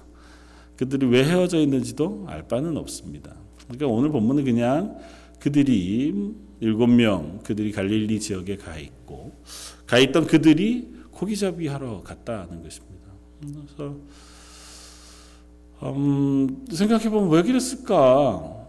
그들이 0.76 1.06
왜 1.06 1.24
헤어져 1.24 1.58
있는지도 1.58 2.26
알 2.28 2.46
바는 2.46 2.76
없습니다. 2.76 3.41
그러니까 3.64 3.86
오늘 3.86 4.10
본문은 4.10 4.44
그냥 4.44 4.98
그들이 5.38 6.34
일곱 6.60 6.86
명 6.86 7.40
그들이 7.42 7.72
갈릴리 7.72 8.20
지역에 8.20 8.56
가 8.56 8.78
있고 8.78 9.32
가 9.86 9.98
있던 9.98 10.26
그들이 10.26 10.92
고기잡이 11.10 11.66
하러 11.68 12.02
갔다는 12.02 12.62
것입니다. 12.62 13.06
그래서 13.40 13.96
음, 15.82 16.64
생각해 16.70 17.10
보면 17.10 17.30
왜 17.30 17.42
그랬을까? 17.42 18.62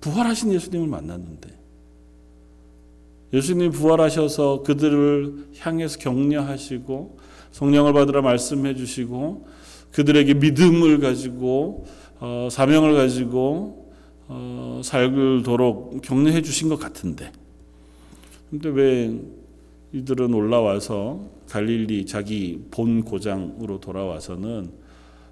부활하신 0.00 0.52
예수님을 0.52 0.88
만났는데 0.88 1.56
예수님 3.32 3.72
부활하셔서 3.72 4.62
그들을 4.62 5.48
향해서 5.58 5.98
격려하시고 5.98 7.18
성령을 7.52 7.92
받으라 7.92 8.22
말씀해 8.22 8.74
주시고 8.74 9.48
그들에게 9.92 10.34
믿음을 10.34 11.00
가지고 11.00 11.86
어, 12.20 12.48
사명을 12.50 12.94
가지고 12.94 13.92
어, 14.28 14.80
살도록 14.84 16.02
격려해 16.02 16.42
주신 16.42 16.68
것 16.68 16.78
같은데 16.78 17.32
근데 18.50 18.68
왜 18.68 19.20
이들은 19.92 20.34
올라와서 20.34 21.20
갈릴리 21.48 22.06
자기 22.06 22.64
본 22.70 23.04
고장으로 23.04 23.80
돌아와서는 23.80 24.70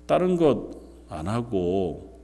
다른 0.06 0.36
것 0.36 0.84
안 1.14 1.28
하고 1.28 2.20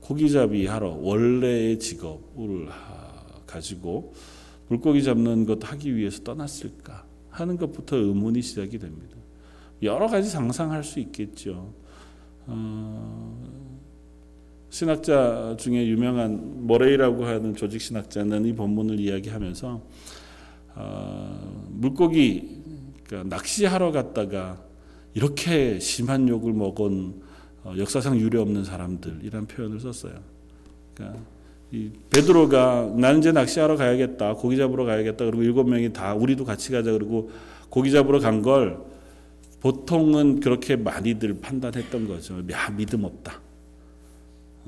고기잡이 0.00 0.66
하러 0.66 0.90
원래의 0.90 1.78
직업을 1.78 2.68
가지고 3.46 4.14
물고기 4.68 5.02
잡는 5.02 5.46
것 5.46 5.70
하기 5.70 5.94
위해서 5.94 6.22
떠났을까 6.24 7.04
하는 7.30 7.56
것부터 7.56 7.96
의문이 7.96 8.42
시작이 8.42 8.78
됩니다. 8.78 9.16
여러 9.82 10.06
가지 10.06 10.28
상상할 10.28 10.82
수 10.82 10.98
있겠죠. 11.00 11.72
어, 12.46 13.80
신학자 14.72 15.54
중에 15.58 15.86
유명한 15.86 16.66
모레이라고 16.66 17.26
하는 17.26 17.54
조직 17.54 17.78
신학자는 17.78 18.46
이 18.46 18.54
본문을 18.54 18.98
이야기하면서 19.00 19.82
어, 20.76 21.66
물고기 21.68 22.62
그러니까 23.04 23.36
낚시하러 23.36 23.92
갔다가 23.92 24.64
이렇게 25.12 25.78
심한 25.78 26.26
욕을 26.26 26.54
먹은 26.54 27.20
어, 27.64 27.74
역사상 27.76 28.18
유례 28.18 28.38
없는 28.38 28.64
사람들이란 28.64 29.46
표현을 29.46 29.78
썼어요. 29.78 30.14
그러니까 30.94 31.20
이 31.70 31.90
베드로가 32.08 32.94
나는 32.96 33.18
이제 33.18 33.30
낚시하러 33.30 33.76
가야겠다, 33.76 34.32
고기 34.36 34.56
잡으러 34.56 34.86
가야겠다. 34.86 35.26
그리고 35.26 35.42
일곱 35.42 35.68
명이 35.68 35.92
다 35.92 36.14
우리도 36.14 36.46
같이 36.46 36.72
가자. 36.72 36.92
그리고 36.92 37.30
고기 37.68 37.90
잡으러 37.90 38.20
간 38.20 38.40
걸 38.40 38.78
보통은 39.60 40.40
그렇게 40.40 40.76
많이들 40.76 41.40
판단했던 41.42 42.08
거죠. 42.08 42.42
야 42.50 42.70
믿음 42.74 43.04
없다. 43.04 43.51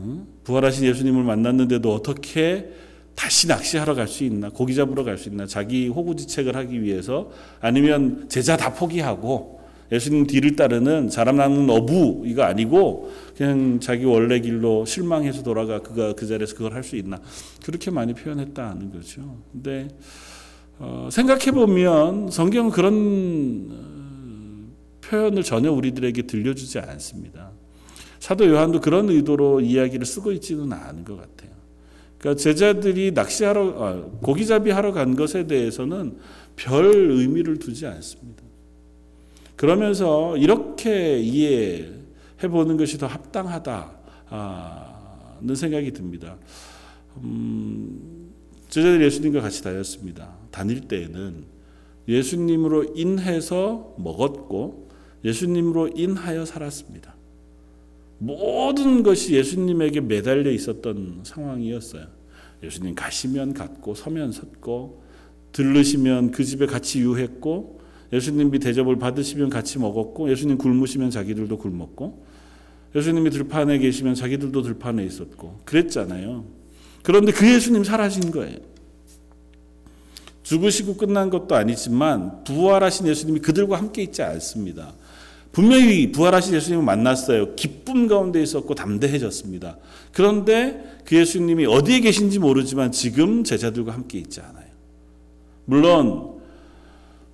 응? 0.01 0.27
부활하신 0.45 0.85
예수님을 0.87 1.23
만났는데도 1.25 1.93
어떻게 1.93 2.71
다시 3.15 3.47
낚시하러 3.47 3.95
갈 3.95 4.09
수 4.09 4.25
있나? 4.25 4.51
고기 4.51 4.75
잡으러 4.75 5.05
갈 5.05 5.17
수 5.19 5.29
있나? 5.29 5.47
자기 5.47 5.89
호구지책을 5.89 6.57
하기 6.57 6.83
위해서 6.83 7.31
아니면 7.61 8.27
제자 8.29 8.57
다 8.57 8.73
포기하고 8.75 9.61
예수님 9.93 10.27
뒤를 10.27 10.57
따르는 10.57 11.11
사람 11.11 11.37
낳는 11.37 11.71
어부 11.71 12.25
이거 12.27 12.43
아니고 12.43 13.13
그냥 13.37 13.79
자기 13.81 14.05
원래 14.05 14.41
길로 14.41 14.85
실망해서 14.85 15.43
돌아가 15.45 15.81
그가 15.81 16.15
그 16.15 16.27
자리에서 16.27 16.57
그걸 16.57 16.75
할 16.75 16.83
수 16.83 16.97
있나? 16.97 17.21
그렇게 17.65 17.91
많이 17.93 18.15
표현했다는 18.15 18.91
거죠. 18.93 19.39
근데 19.53 19.89
어, 20.81 21.09
생각해 21.13 21.53
보면 21.53 22.31
성경은 22.33 22.71
그런 22.73 23.69
어, 23.71 24.73
표현을 25.03 25.45
전혀 25.45 25.71
우리들에게 25.71 26.23
들려주지 26.23 26.81
않습니다. 26.81 27.53
사도 28.25 28.49
요한도 28.49 28.81
그런 28.81 29.11
의도로 29.11 29.61
이야기를 29.61 30.07
쓰고 30.07 30.33
있지는 30.33 30.73
않은 30.73 31.05
것 31.05 31.15
같아요. 31.19 31.51
그러니까 32.17 32.43
제자들이 32.43 33.13
낚시하러 33.13 33.85
아, 33.85 34.03
고기잡이 34.23 34.71
하러 34.71 34.93
간 34.93 35.15
것에 35.15 35.47
대해서는 35.47 36.17
별 36.57 36.87
의미를 36.87 37.59
두지 37.59 37.87
않습니다. 37.87 38.43
그러면서 39.57 40.39
이렇게 40.39 41.19
이해해 41.19 42.49
보는 42.51 42.79
것이 42.79 42.97
더 42.97 43.07
합당하다는 43.07 43.93
생각이 45.55 45.93
듭니다. 45.93 46.39
음, 47.19 48.33
제자들이 48.71 49.05
예수님과 49.05 49.43
같이 49.43 49.63
다녔습니다. 49.63 50.35
다닐 50.51 50.89
때에는 50.89 51.45
예수님으로 52.09 52.95
인해서 52.97 53.95
먹었고 53.99 54.89
예수님으로 55.27 55.89
인하여 55.95 56.47
살았습니다. 56.47 57.14
모든 58.19 59.03
것이 59.03 59.35
예수님에게 59.35 60.01
매달려 60.01 60.51
있었던 60.51 61.21
상황이었어요. 61.25 62.07
예수님 62.63 62.95
가시면 62.95 63.55
갔고 63.55 63.95
서면 63.95 64.33
섰고 64.33 65.03
들르시면 65.53 66.31
그 66.31 66.45
집에 66.45 66.67
같이 66.67 67.01
유했고 67.01 67.81
예수님이 68.13 68.59
대접을 68.59 68.99
받으시면 68.99 69.51
같이 69.51 69.79
먹었고 69.79 70.31
예수님 70.31 70.59
굶으시면 70.59 71.11
자기들도 71.11 71.59
굶었고 71.59 72.25
예수님이 72.95 73.31
들판에 73.31 73.79
계시면 73.79 74.15
자기들도 74.15 74.63
들판에 74.63 75.05
있었고 75.05 75.61
그랬잖아요. 75.65 76.45
그런데 77.03 77.33
그 77.33 77.53
예수님 77.53 77.85
사라진 77.85 78.31
거예요. 78.31 78.59
죽으시고 80.45 80.97
끝난 80.97 81.31
것도 81.31 81.55
아니지만 81.55 82.45
부활하신 82.45 83.07
예수님이 83.07 83.41
그들과 83.41 83.79
함께 83.79 84.03
있지 84.03 84.23
않습니다. 84.23 84.95
분명히 85.55 86.11
부활하신 86.11 86.53
예수님을 86.55 86.85
만났어요. 86.85 87.55
기쁨 87.55 88.09
가운데 88.09 88.43
있었고 88.43 88.75
담대해졌습니다. 88.75 89.79
그런데 90.13 90.85
그 91.05 91.17
예수님이 91.17 91.67
어디에 91.67 92.01
계신지 92.01 92.41
모르지만 92.41 92.91
지금 92.91 93.45
제자들과 93.45 93.93
함께 93.93 94.19
있지 94.19 94.41
않아요. 94.41 94.67
물론 95.65 96.41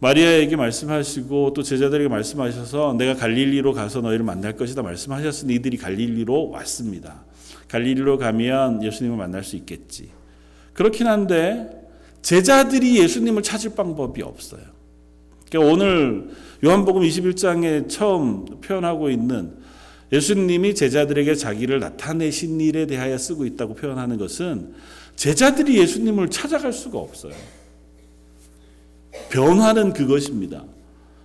마리아에게 0.01 0.55
말씀하시고 0.57 1.55
또 1.55 1.63
제자들에게 1.63 2.09
말씀하셔서 2.09 2.95
내가 2.99 3.15
갈릴리로 3.15 3.73
가서 3.73 4.03
너희를 4.03 4.25
만날 4.25 4.55
것이다 4.55 4.83
말씀하셨으니 4.83 5.55
이들이 5.55 5.79
갈릴리로 5.79 6.51
왔습니다. 6.51 7.25
갈릴리로 7.69 8.19
가면 8.19 8.83
예수님을 8.83 9.17
만날 9.17 9.45
수 9.45 9.57
있겠지. 9.57 10.11
그렇긴 10.75 11.07
한데 11.07 11.89
제자들이 12.21 12.99
예수님을 12.99 13.43
찾을 13.43 13.75
방법이 13.75 14.21
없어요. 14.23 14.63
그러니까 15.49 15.73
오늘 15.73 16.31
요한복음 16.65 17.03
21장에 17.03 17.89
처음 17.89 18.45
표현하고 18.61 19.11
있는 19.11 19.55
예수님이 20.13 20.75
제자들에게 20.75 21.35
자기를 21.35 21.81
나타내신 21.81 22.61
일에 22.61 22.87
대하여 22.87 23.17
쓰고 23.17 23.47
있다고 23.47 23.75
표현하는 23.75 24.19
것은 24.19 24.75
제자들이 25.17 25.79
예수님을 25.79 26.31
찾아갈 26.31 26.73
수가 26.73 26.99
없어요. 26.99 27.33
변화는 29.31 29.93
그것입니다. 29.93 30.65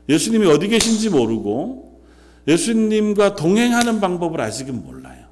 예수님이 0.07 0.47
어디 0.47 0.67
계신지 0.67 1.09
모르고 1.09 2.01
예수님과 2.47 3.35
동행하는 3.35 3.99
방법을 3.99 4.39
아직은 4.39 4.83
몰라요. 4.83 5.25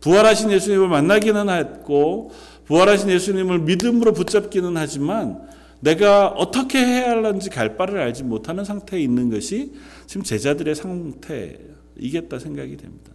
부활하신 0.00 0.50
예수님을 0.52 0.88
만나기는 0.88 1.48
했고 1.48 2.32
부활하신 2.66 3.08
예수님을 3.10 3.60
믿음으로 3.60 4.12
붙잡기는 4.12 4.76
하지만 4.76 5.40
내가 5.80 6.28
어떻게 6.28 6.78
해야 6.78 7.10
할는지 7.10 7.50
갈 7.50 7.76
바를 7.76 8.00
알지 8.00 8.24
못하는 8.24 8.64
상태에 8.64 9.00
있는 9.00 9.30
것이 9.30 9.72
지금 10.06 10.22
제자들의 10.22 10.74
상태이겠다 10.74 12.38
생각이 12.38 12.76
됩니다. 12.76 13.12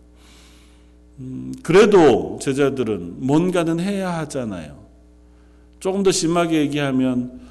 음, 1.19 1.53
그래도 1.63 2.39
제자들은 2.41 3.25
뭔가는 3.25 3.79
해야 3.79 4.17
하잖아요. 4.19 4.81
조금 5.79 6.03
더 6.03 6.11
심하게 6.11 6.61
얘기하면 6.61 7.41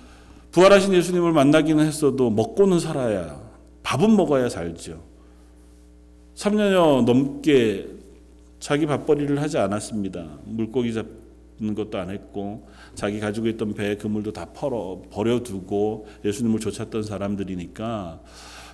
부활하신 0.53 0.94
예수님을 0.94 1.33
만나기는 1.33 1.85
했어도 1.85 2.31
먹고는 2.31 2.79
살아야 2.79 3.40
밥은 3.83 4.16
먹어야 4.16 4.49
살죠. 4.49 5.03
3년여 6.35 7.05
넘게 7.05 7.88
자기 8.59 8.87
밥벌이를 8.87 9.40
하지 9.40 9.59
않았습니다. 9.59 10.38
물고기 10.44 10.92
잡는 10.92 11.75
것도 11.75 11.99
안 11.99 12.11
했고 12.11 12.68
자기 12.94 13.20
가지고 13.20 13.48
있던 13.48 13.74
배의 13.74 13.98
그물도 13.98 14.33
다 14.33 14.46
벌어 14.53 15.03
버려두고 15.11 16.07
예수님을 16.24 16.61
쫓았던 16.61 17.03
사람들이니까 17.03 18.20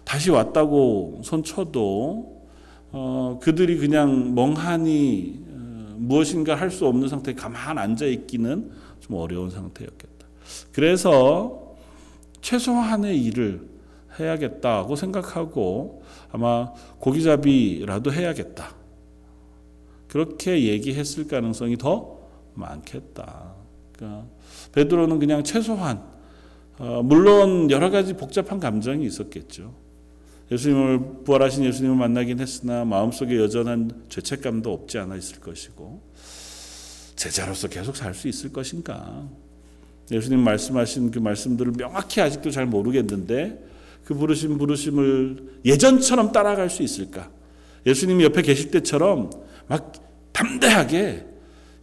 다시 0.04 0.30
왔다고 0.30 1.20
손쳐도 1.24 2.36
어, 2.92 3.38
그들이 3.42 3.78
그냥 3.78 4.34
멍하니 4.34 5.44
어, 5.48 5.94
무엇인가 5.98 6.54
할 6.54 6.70
수 6.70 6.86
없는 6.86 7.08
상태에 7.08 7.34
가만 7.34 7.78
앉아 7.78 8.06
있기는 8.06 8.70
좀 9.00 9.16
어려운 9.16 9.50
상태였겠다. 9.50 10.26
그래서 10.72 11.74
최소한의 12.40 13.22
일을 13.24 13.68
해야겠다고 14.18 14.96
생각하고 14.96 16.02
아마 16.30 16.72
고기잡이라도 17.00 18.12
해야겠다. 18.12 18.74
그렇게 20.08 20.64
얘기했을 20.68 21.26
가능성이 21.26 21.76
더 21.76 22.20
많겠다. 22.54 23.55
그러니까 23.96 24.26
베드로는 24.72 25.18
그냥 25.18 25.42
최소한 25.42 26.02
어, 26.78 27.02
물론 27.02 27.70
여러 27.70 27.90
가지 27.90 28.12
복잡한 28.12 28.60
감정이 28.60 29.04
있었겠죠. 29.06 29.74
예수님을 30.50 31.24
부활하신 31.24 31.64
예수님을 31.64 31.96
만나긴 31.96 32.38
했으나 32.38 32.84
마음속에 32.84 33.36
여전한 33.36 34.04
죄책감도 34.08 34.72
없지 34.72 34.98
않아 34.98 35.16
있을 35.16 35.40
것이고 35.40 36.02
제자로서 37.16 37.68
계속 37.68 37.96
살 37.96 38.14
수 38.14 38.28
있을 38.28 38.52
것인가? 38.52 39.26
예수님 40.10 40.38
말씀하신 40.40 41.10
그 41.10 41.18
말씀들을 41.18 41.72
명확히 41.72 42.20
아직도 42.20 42.50
잘 42.50 42.66
모르겠는데 42.66 43.64
그 44.04 44.14
부르심 44.14 44.56
부르심을 44.58 45.60
예전처럼 45.64 46.30
따라갈 46.30 46.70
수 46.70 46.82
있을까? 46.82 47.28
예수님이 47.86 48.24
옆에 48.24 48.42
계실 48.42 48.70
때처럼 48.70 49.30
막 49.66 49.92
담대하게 50.32 51.26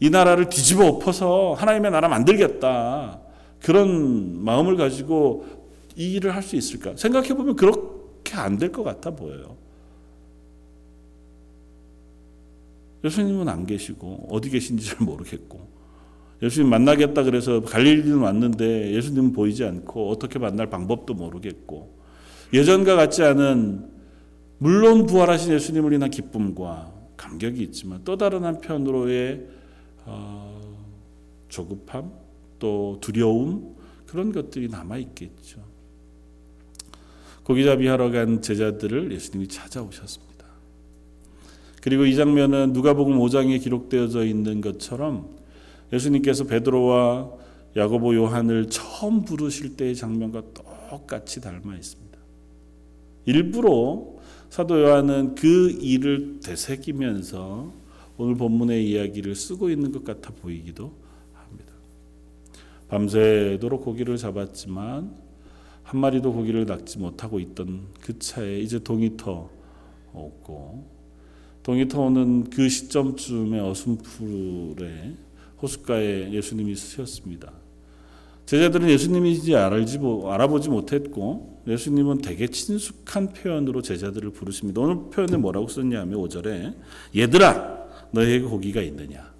이 0.03 0.09
나라를 0.09 0.49
뒤집어 0.49 0.85
엎어서 0.85 1.53
하나님의 1.53 1.89
나라 1.91 2.09
만들겠다. 2.09 3.21
그런 3.61 4.43
마음을 4.43 4.75
가지고 4.75 5.45
이 5.95 6.15
일을 6.15 6.35
할 6.35 6.43
수 6.43 6.57
있을까? 6.57 6.93
생각해 6.97 7.29
보면 7.35 7.55
그렇게 7.55 8.33
안 8.35 8.57
될 8.57 8.73
것 8.73 8.83
같아 8.83 9.11
보여요. 9.11 9.55
예수님은 13.05 13.47
안 13.47 13.65
계시고 13.65 14.27
어디 14.29 14.49
계신지 14.49 14.85
잘 14.87 14.97
모르겠고 15.07 15.67
예수님 16.41 16.69
만나겠다 16.69 17.23
그래서 17.23 17.61
갈릴리는 17.61 18.17
왔는데 18.17 18.91
예수님은 18.93 19.31
보이지 19.31 19.63
않고 19.63 20.09
어떻게 20.09 20.37
만날 20.37 20.69
방법도 20.69 21.13
모르겠고 21.13 21.93
예전과 22.53 22.95
같지 22.97 23.23
않은 23.23 23.89
물론 24.57 25.05
부활하신 25.05 25.53
예수님을 25.53 25.93
인한 25.93 26.09
기쁨과 26.09 26.91
감격이 27.15 27.61
있지만 27.63 28.01
또 28.03 28.17
다른 28.17 28.43
한편으로의 28.43 29.62
어, 30.05 30.77
조급함, 31.49 32.11
또 32.59 32.97
두려움 33.01 33.75
그런 34.05 34.31
것들이 34.31 34.67
남아 34.67 34.97
있겠죠. 34.97 35.61
고기잡이 37.43 37.87
하러 37.87 38.09
간 38.11 38.41
제자들을 38.41 39.11
예수님이 39.11 39.47
찾아오셨습니다. 39.47 40.33
그리고 41.81 42.05
이 42.05 42.15
장면은 42.15 42.71
누가복음 42.71 43.17
5장에 43.19 43.61
기록되어져 43.61 44.23
있는 44.25 44.61
것처럼 44.61 45.35
예수님께서 45.91 46.45
베드로와 46.45 47.31
야고보 47.75 48.15
요한을 48.15 48.69
처음 48.69 49.25
부르실 49.25 49.75
때의 49.75 49.95
장면과 49.95 50.43
똑같이 50.53 51.41
닮아 51.41 51.75
있습니다. 51.75 52.17
일부러 53.25 54.13
사도 54.49 54.81
요한은 54.81 55.35
그 55.35 55.71
일을 55.81 56.39
되새기면서 56.43 57.82
오늘 58.17 58.35
본문의 58.35 58.89
이야기를 58.89 59.35
쓰고 59.35 59.69
있는 59.69 59.91
것 59.91 60.03
같아 60.03 60.31
보이기도 60.33 60.93
합니다. 61.33 61.73
밤새도록 62.89 63.83
고기를 63.83 64.17
잡았지만 64.17 65.15
한 65.83 65.99
마리도 65.99 66.33
고기를 66.33 66.65
낚지 66.65 66.99
못하고 66.99 67.39
있던 67.39 67.87
그 68.01 68.17
차에 68.19 68.59
이제 68.59 68.79
동이터 68.79 69.49
없고 70.13 70.91
동이터 71.63 72.01
오는 72.01 72.49
그 72.49 72.69
시점쯤에 72.69 73.59
어순풀에 73.59 75.15
호숫가에 75.61 76.31
예수님이 76.33 76.75
쓰셨습니다. 76.75 77.53
제자들은 78.45 78.89
예수님인지 78.89 79.55
알지 79.55 79.99
알아보지 80.25 80.69
못했고 80.69 81.63
예수님은 81.65 82.17
되게 82.21 82.47
친숙한 82.47 83.29
표현으로 83.31 83.81
제자들을 83.81 84.31
부르십니다. 84.31 84.81
오늘 84.81 85.09
표현을 85.09 85.37
뭐라고 85.37 85.67
썼냐면 85.69 86.19
5절에 86.19 86.75
얘들아 87.15 87.72
너희에게 88.13 88.45
고기가 88.45 88.81
있느냐. 88.81 89.33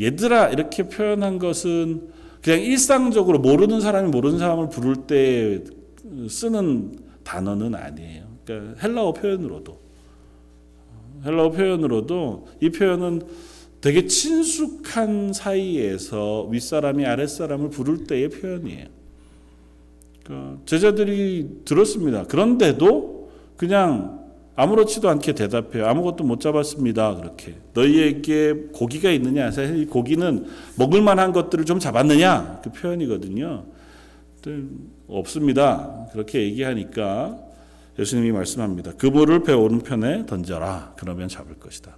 얘들아 0.00 0.48
이렇게 0.50 0.88
표현한 0.88 1.38
것은 1.38 2.08
그냥 2.42 2.60
일상적으로 2.60 3.38
모르는 3.38 3.80
사람이 3.80 4.10
모르는 4.10 4.38
사람을 4.38 4.68
부를 4.70 4.96
때 5.06 5.62
쓰는 6.28 6.98
단어는 7.24 7.74
아니에요. 7.74 8.24
그러니까 8.44 8.80
헬라어 8.82 9.12
표현으로도 9.12 9.80
헬라어 11.24 11.50
표현으로도 11.50 12.46
이 12.60 12.70
표현은 12.70 13.22
되게 13.80 14.06
친숙한 14.06 15.32
사이에서 15.32 16.48
윗사람이 16.50 17.04
아랫사람을 17.04 17.70
부를 17.70 18.04
때의 18.04 18.28
표현이에요. 18.30 18.86
그러니까 20.24 20.58
제자들이 20.64 21.62
들었습니다. 21.64 22.24
그런데도 22.24 23.30
그냥 23.56 24.19
아무렇지도 24.56 25.08
않게 25.08 25.34
대답해요. 25.34 25.86
아무것도 25.86 26.24
못 26.24 26.40
잡았습니다. 26.40 27.16
그렇게. 27.16 27.54
너희에게 27.74 28.54
고기가 28.72 29.10
있느냐? 29.10 29.50
사실 29.50 29.78
이 29.78 29.86
고기는 29.86 30.46
먹을 30.76 31.02
만한 31.02 31.32
것들을 31.32 31.64
좀 31.64 31.78
잡았느냐? 31.78 32.60
그 32.62 32.70
표현이거든요. 32.70 33.64
없습니다. 35.08 36.06
그렇게 36.12 36.42
얘기하니까 36.42 37.38
예수님이 37.98 38.32
말씀합니다. 38.32 38.92
그물을 38.92 39.42
배 39.42 39.52
오른편에 39.52 40.26
던져라. 40.26 40.94
그러면 40.96 41.28
잡을 41.28 41.54
것이다. 41.54 41.96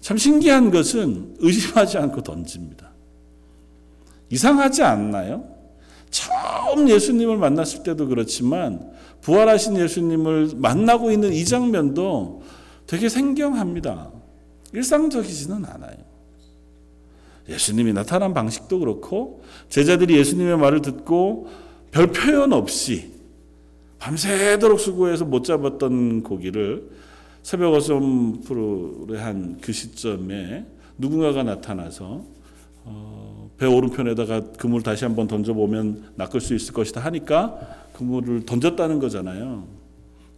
참 0.00 0.16
신기한 0.16 0.70
것은 0.70 1.36
의심하지 1.38 1.98
않고 1.98 2.22
던집니다. 2.22 2.90
이상하지 4.30 4.82
않나요? 4.82 5.44
처음 6.10 6.88
예수님을 6.88 7.36
만났을 7.36 7.82
때도 7.82 8.08
그렇지만 8.08 8.89
부활하신 9.22 9.76
예수님을 9.76 10.52
만나고 10.56 11.10
있는 11.10 11.32
이 11.32 11.44
장면도 11.44 12.42
되게 12.86 13.08
생경합니다. 13.08 14.10
일상적이지는 14.72 15.64
않아요. 15.64 15.96
예수님이 17.48 17.92
나타난 17.92 18.32
방식도 18.34 18.78
그렇고 18.78 19.42
제자들이 19.68 20.16
예수님의 20.16 20.56
말을 20.58 20.82
듣고 20.82 21.48
별 21.90 22.08
표현 22.08 22.52
없이 22.52 23.12
밤새도록 23.98 24.78
수고해서 24.80 25.24
못 25.24 25.44
잡았던 25.44 26.22
고기를 26.22 26.88
새벽 27.42 27.74
어썸 27.74 28.40
프로의 28.44 29.18
한 29.18 29.58
그 29.60 29.72
시점에 29.72 30.64
누군가가 30.98 31.42
나타나서 31.42 32.22
어, 32.84 33.49
배 33.60 33.66
오른편에다가 33.66 34.52
그물 34.52 34.82
다시 34.82 35.04
한번 35.04 35.28
던져보면 35.28 36.14
낚을 36.16 36.40
수 36.40 36.54
있을 36.54 36.72
것이다 36.72 37.02
하니까 37.02 37.60
그물을 37.92 38.46
던졌다는 38.46 38.98
거잖아요. 38.98 39.68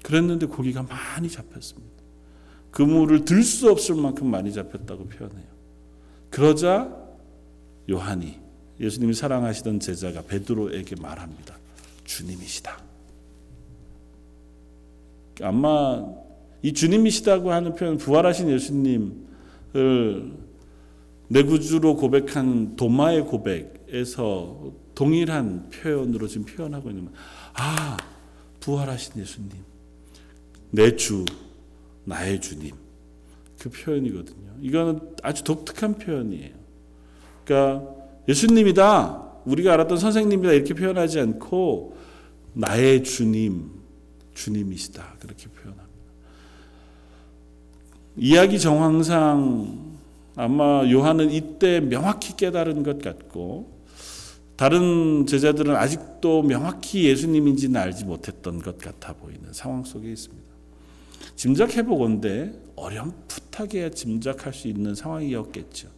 그랬는데 0.02 0.46
고기가 0.46 0.82
많이 0.82 1.30
잡혔습니다. 1.30 2.02
그물을 2.72 3.24
들 3.24 3.44
수 3.44 3.70
없을 3.70 3.94
만큼 3.94 4.28
많이 4.28 4.52
잡혔다고 4.52 5.06
표현해요. 5.06 5.46
그러자 6.30 6.92
요한이 7.88 8.40
예수님이 8.80 9.14
사랑하시던 9.14 9.78
제자가 9.78 10.22
베드로에게 10.22 10.96
말합니다. 11.00 11.56
주님이시다. 12.02 12.76
아마 15.42 16.04
이 16.60 16.72
주님이시다고 16.72 17.52
하는 17.52 17.76
표현 17.76 17.98
부활하신 17.98 18.50
예수님을 18.50 19.12
내 21.32 21.42
구주로 21.42 21.96
고백한 21.96 22.76
도마의 22.76 23.24
고백에서 23.24 24.70
동일한 24.94 25.70
표현으로 25.70 26.28
지금 26.28 26.44
표현하고 26.44 26.90
있는 26.90 27.06
거예요. 27.06 27.18
아, 27.54 27.96
부활하신 28.60 29.18
예수님. 29.18 29.50
내 30.72 30.94
주, 30.94 31.24
나의 32.04 32.38
주님. 32.38 32.72
그 33.58 33.70
표현이거든요. 33.70 34.56
이거는 34.60 35.00
아주 35.22 35.42
독특한 35.42 35.94
표현이에요. 35.96 36.50
그러니까 37.46 37.94
예수님이다. 38.28 39.22
우리가 39.46 39.72
알았던 39.72 39.96
선생님이다. 39.96 40.52
이렇게 40.52 40.74
표현하지 40.74 41.18
않고 41.18 41.96
나의 42.52 43.04
주님, 43.04 43.70
주님이시다. 44.34 45.16
그렇게 45.18 45.46
표현합니다. 45.48 45.88
이야기 48.18 48.60
정황상 48.60 49.91
아마 50.34 50.88
요한은 50.90 51.30
이때 51.30 51.80
명확히 51.80 52.36
깨달은 52.36 52.82
것 52.82 53.02
같고 53.02 53.82
다른 54.56 55.26
제자들은 55.26 55.74
아직도 55.74 56.42
명확히 56.42 57.04
예수님인지는 57.04 57.80
알지 57.80 58.04
못했던 58.04 58.58
것 58.58 58.78
같아 58.78 59.12
보이는 59.12 59.52
상황 59.52 59.84
속에 59.84 60.10
있습니다. 60.10 60.52
짐작해 61.34 61.82
보건대 61.82 62.52
어렴풋하게 62.76 63.90
짐작할 63.90 64.52
수 64.52 64.68
있는 64.68 64.94
상황이었겠죠. 64.94 65.88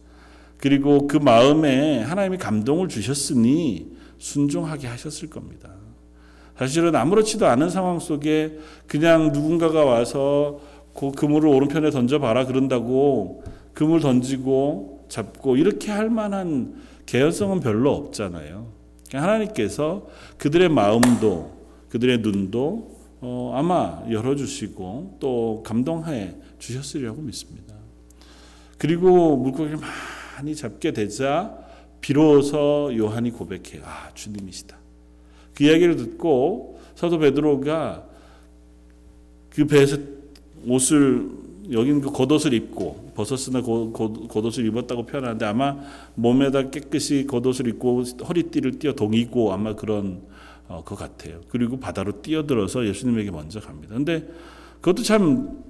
그리고 0.57 1.07
그 1.07 1.17
마음에 1.17 2.01
하나님이 2.01 2.37
감동을 2.37 2.87
주셨으니 2.87 3.91
순종하게 4.17 4.87
하셨을 4.87 5.29
겁니다. 5.29 5.69
사실은 6.57 6.95
아무렇지도 6.95 7.45
않은 7.47 7.69
상황 7.69 7.99
속에 7.99 8.57
그냥 8.87 9.31
누군가가 9.31 9.83
와서 9.83 10.59
그 10.95 11.11
그물을 11.11 11.49
오른편에 11.49 11.91
던져봐라 11.91 12.45
그런다고 12.45 13.43
그물 13.75 13.99
던지고 13.99 15.05
잡고 15.09 15.57
이렇게 15.57 15.91
할 15.91 16.09
만한 16.09 16.81
개연성은 17.05 17.59
별로 17.59 17.93
없잖아요. 17.93 18.71
그러니까 19.07 19.21
하나님께서 19.21 20.07
그들의 20.37 20.69
마음도 20.69 21.53
그들의 21.89 22.19
눈도 22.19 22.95
어, 23.21 23.53
아마 23.55 24.03
열어주시고 24.09 25.17
또 25.19 25.61
감동해 25.63 26.35
주셨으리라고 26.57 27.21
믿습니다. 27.21 27.75
그리고 28.77 29.37
물고기를 29.37 29.77
많이 29.77 30.55
잡게 30.55 30.91
되자 30.91 31.57
비로소 32.01 32.91
요한이 32.95 33.31
고백해요. 33.31 33.83
아 33.83 34.11
주님이시다. 34.13 34.77
그 35.53 35.63
이야기를 35.63 35.95
듣고 35.97 36.79
사도 36.95 37.19
베드로가 37.19 38.05
그 39.49 39.65
배에서 39.65 39.97
옷을 40.67 41.44
여기는 41.71 42.01
그 42.01 42.11
겉옷을 42.11 42.53
입고 42.53 43.11
벗었으나 43.15 43.61
겉옷을 43.61 44.65
입었다고 44.67 45.05
표현하는데 45.05 45.45
아마 45.45 45.77
몸에다 46.15 46.69
깨끗이 46.69 47.25
겉옷을 47.27 47.67
입고 47.67 48.03
허리띠를 48.27 48.79
띄어 48.79 48.93
동이고 48.93 49.53
아마 49.53 49.75
그런 49.75 50.21
어, 50.67 50.83
것 50.83 50.95
같아요. 50.95 51.41
그리고 51.49 51.79
바다로 51.79 52.21
뛰어들어서 52.21 52.87
예수님에게 52.87 53.31
먼저 53.31 53.59
갑니다. 53.59 53.95
근데 53.95 54.27
그것도 54.81 55.03
참 55.03 55.63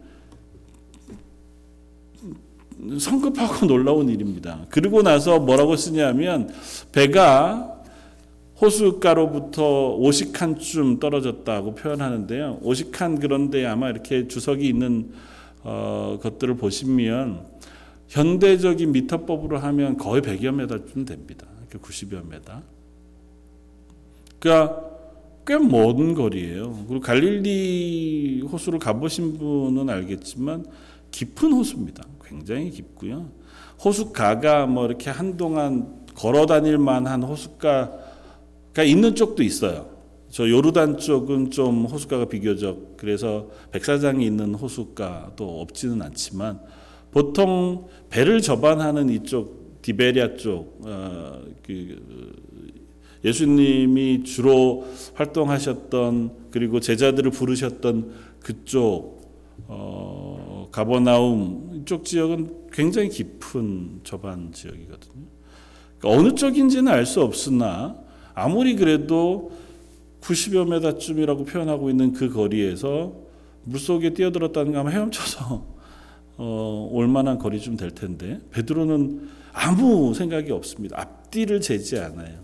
성급하고 2.99 3.65
놀라운 3.67 4.09
일입니다. 4.09 4.65
그리고 4.69 5.01
나서 5.01 5.39
뭐라고 5.39 5.75
쓰냐면 5.75 6.53
배가 6.91 7.71
호숫가로부터 8.61 9.97
50칸쯤 9.99 10.99
떨어졌다고 10.99 11.75
표현하는데요. 11.75 12.59
50칸 12.63 13.19
그런데 13.19 13.65
아마 13.65 13.89
이렇게 13.89 14.27
주석이 14.27 14.65
있는 14.65 15.11
어, 15.65 16.19
것들을 16.21 16.55
보시면 16.55 17.47
현대적인 18.07 18.91
미터법으로 18.91 19.57
하면 19.57 19.97
거의 19.97 20.21
100여 20.21 20.53
미터쯤 20.53 21.05
됩니다. 21.05 21.47
90여 21.71 22.29
미터. 22.29 22.61
그러니까 24.39 24.81
꽤 25.45 25.55
먼 25.57 26.13
거리예요. 26.13 26.85
그리고 26.87 27.01
갈릴리 27.01 28.41
호수를 28.51 28.79
가보신 28.79 29.37
분은 29.37 29.89
알겠지만 29.89 30.65
깊은 31.11 31.51
호수입니다. 31.51 32.03
굉장히 32.23 32.69
깊고요. 32.71 33.29
호수가가 33.83 34.67
뭐 34.67 34.85
이렇게 34.85 35.09
한동안 35.09 36.05
걸어 36.15 36.45
다닐 36.45 36.77
만한 36.77 37.23
호숫가가 37.23 38.83
있는 38.85 39.15
쪽도 39.15 39.43
있어요. 39.43 39.94
저 40.35 40.49
요르단 40.49 40.97
쪽은 40.97 41.49
좀 41.49 41.85
호숫가가 41.85 42.25
비교적 42.25 42.97
그래서 42.97 43.47
백사장이 43.71 44.25
있는 44.25 44.53
호숫가도 44.53 45.61
없지는 45.61 46.01
않지만 46.01 46.59
보통 47.11 47.87
배를 48.09 48.41
접안하는 48.41 49.09
이쪽 49.09 49.81
디베리아 49.81 50.35
쪽 50.35 50.81
어, 50.85 51.41
그 51.65 52.33
예수님이 53.23 54.25
주로 54.25 54.85
활동하셨던 55.13 56.49
그리고 56.51 56.81
제자들을 56.81 57.31
부르셨던 57.31 58.11
그쪽 58.41 59.21
어, 59.69 60.67
가버나움 60.69 61.79
이쪽 61.79 62.03
지역은 62.03 62.71
굉장히 62.73 63.07
깊은 63.07 64.01
접안 64.03 64.51
지역이거든요. 64.51 65.23
그러니까 65.97 66.21
어느 66.21 66.35
쪽인지는 66.35 66.91
알 66.91 67.05
수 67.05 67.21
없으나 67.21 67.95
아무리 68.33 68.75
그래도 68.75 69.63
90여 70.25 70.67
메다쯤이라고 70.67 71.45
표현하고 71.45 71.89
있는 71.89 72.11
그 72.11 72.29
거리에서 72.29 73.13
물속에 73.63 74.13
뛰어들었다는 74.13 74.73
거 74.73 74.79
아마 74.79 74.89
헤엄쳐서 74.89 75.75
어, 76.37 76.89
올 76.91 77.07
만한 77.07 77.37
거리쯤 77.37 77.77
될 77.77 77.91
텐데 77.91 78.39
베드로는 78.51 79.29
아무 79.53 80.13
생각이 80.13 80.51
없습니다. 80.51 80.99
앞뒤를 80.99 81.61
재지 81.61 81.99
않아요. 81.99 82.39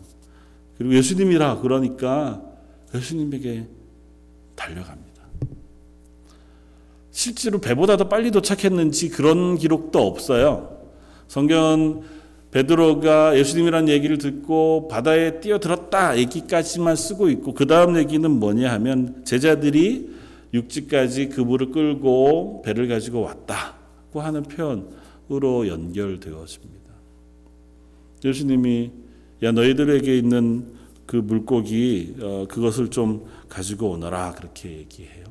그리고 0.77 0.95
예수님이라 0.95 1.59
그러니까 1.59 2.41
예수님에게 2.93 3.67
달려갑니다. 4.55 5.11
실제로 7.11 7.59
배보다 7.59 7.97
더 7.97 8.07
빨리 8.07 8.31
도착했는지 8.31 9.09
그런 9.09 9.57
기록도 9.57 9.99
없어요. 9.99 10.87
성경 11.27 12.03
베드로가 12.51 13.37
예수님이라는 13.37 13.87
얘기를 13.89 14.17
듣고 14.17 14.89
바다에 14.89 15.39
뛰어들었다 15.39 16.17
얘기까지만 16.17 16.97
쓰고 16.97 17.29
있고 17.29 17.53
그 17.53 17.65
다음 17.65 17.97
얘기는 17.97 18.29
뭐냐 18.29 18.71
하면 18.73 19.23
제자들이 19.23 20.09
육지까지 20.53 21.29
그물을 21.29 21.71
끌고 21.71 22.61
배를 22.63 22.89
가지고 22.89 23.21
왔다고 23.21 24.19
하는 24.19 24.43
표현으로 24.43 25.67
연결되어집니다. 25.67 26.91
예수님이 28.25 28.91
야 29.43 29.51
너희들에게 29.53 30.17
있는 30.17 30.73
그 31.05 31.15
물고기 31.15 32.15
어, 32.21 32.45
그것을 32.49 32.89
좀 32.89 33.25
가지고 33.47 33.91
오너라 33.91 34.33
그렇게 34.33 34.77
얘기해요. 34.77 35.23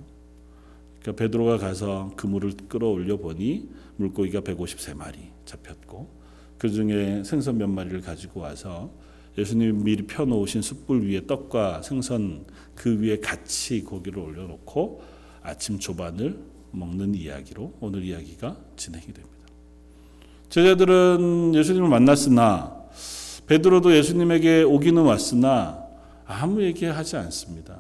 그러니까 1.01 1.23
베드로가 1.23 1.59
가서 1.59 2.13
그물을 2.17 2.53
끌어올려 2.69 3.19
보니 3.19 3.69
물고기가 3.97 4.41
153마리 4.41 5.17
잡혔고 5.45 6.21
그 6.61 6.71
중에 6.71 7.25
생선 7.25 7.57
몇 7.57 7.71
마리를 7.71 8.03
가지고 8.03 8.41
와서 8.41 8.91
예수님 9.39 9.83
미리 9.83 10.07
펴놓으신 10.07 10.61
숯불 10.61 11.09
위에 11.09 11.27
떡과 11.27 11.81
생선 11.81 12.45
그 12.75 13.01
위에 13.01 13.19
같이 13.19 13.81
고기를 13.81 14.19
올려놓고 14.19 15.03
아침 15.43 15.79
조반을 15.79 16.39
먹는 16.73 17.15
이야기로 17.15 17.79
오늘 17.81 18.05
이야기가 18.05 18.59
진행이 18.77 19.07
됩니다. 19.07 19.31
제자들은 20.51 21.55
예수님을 21.55 21.89
만났으나 21.89 22.77
베드로도 23.47 23.97
예수님에게 23.97 24.63
오기는 24.63 25.03
왔으나 25.03 25.83
아무 26.27 26.63
얘기하지 26.63 27.17
않습니다. 27.17 27.79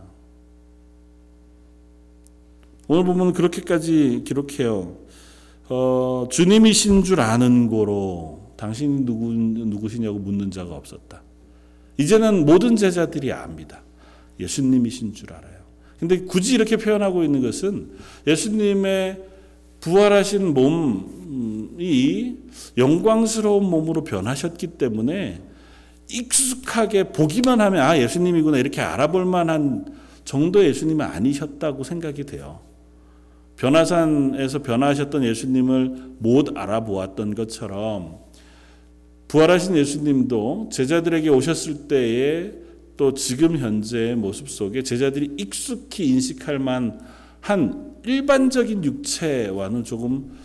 오늘 2.88 3.04
보면 3.04 3.34
그렇게까지 3.34 4.22
기록해요. 4.24 4.96
어, 5.68 6.28
주님이신 6.30 7.04
줄 7.04 7.20
아는 7.20 7.68
고로 7.68 8.39
당신이 8.60 9.06
누구, 9.06 9.32
누구시냐고 9.32 10.18
묻는 10.18 10.50
자가 10.50 10.74
없었다. 10.74 11.22
이제는 11.96 12.44
모든 12.44 12.76
제자들이 12.76 13.32
압니다. 13.32 13.82
예수님이신 14.38 15.14
줄 15.14 15.32
알아요. 15.32 15.60
근데 15.98 16.20
굳이 16.20 16.56
이렇게 16.56 16.76
표현하고 16.76 17.24
있는 17.24 17.40
것은 17.40 17.92
예수님의 18.26 19.22
부활하신 19.80 20.52
몸이 20.52 22.36
영광스러운 22.76 23.64
몸으로 23.64 24.04
변하셨기 24.04 24.66
때문에 24.66 25.40
익숙하게 26.10 27.12
보기만 27.12 27.62
하면 27.62 27.80
아 27.80 27.98
예수님이구나 27.98 28.58
이렇게 28.58 28.82
알아볼 28.82 29.24
만한 29.24 29.86
정도의 30.26 30.68
예수님은 30.68 31.06
아니셨다고 31.06 31.82
생각이 31.82 32.24
돼요. 32.24 32.60
변화산에서 33.56 34.60
변화하셨던 34.60 35.24
예수님을 35.24 36.16
못 36.18 36.58
알아보았던 36.58 37.34
것처럼 37.34 38.19
부활하신 39.30 39.76
예수님도 39.76 40.70
제자들에게 40.72 41.28
오셨을 41.28 41.86
때에 41.86 42.50
또 42.96 43.14
지금 43.14 43.56
현재의 43.58 44.16
모습 44.16 44.50
속에 44.50 44.82
제자들이 44.82 45.34
익숙히 45.36 46.08
인식할 46.08 46.58
만한 46.58 47.94
일반적인 48.04 48.82
육체와는 48.82 49.84
조금 49.84 50.36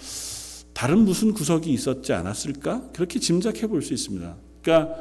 다른 0.74 1.00
무슨 1.00 1.34
구석이 1.34 1.72
있었지 1.72 2.14
않았을까? 2.14 2.92
그렇게 2.94 3.20
짐작해 3.20 3.66
볼 3.66 3.82
수 3.82 3.92
있습니다. 3.92 4.36
그러니까 4.62 4.96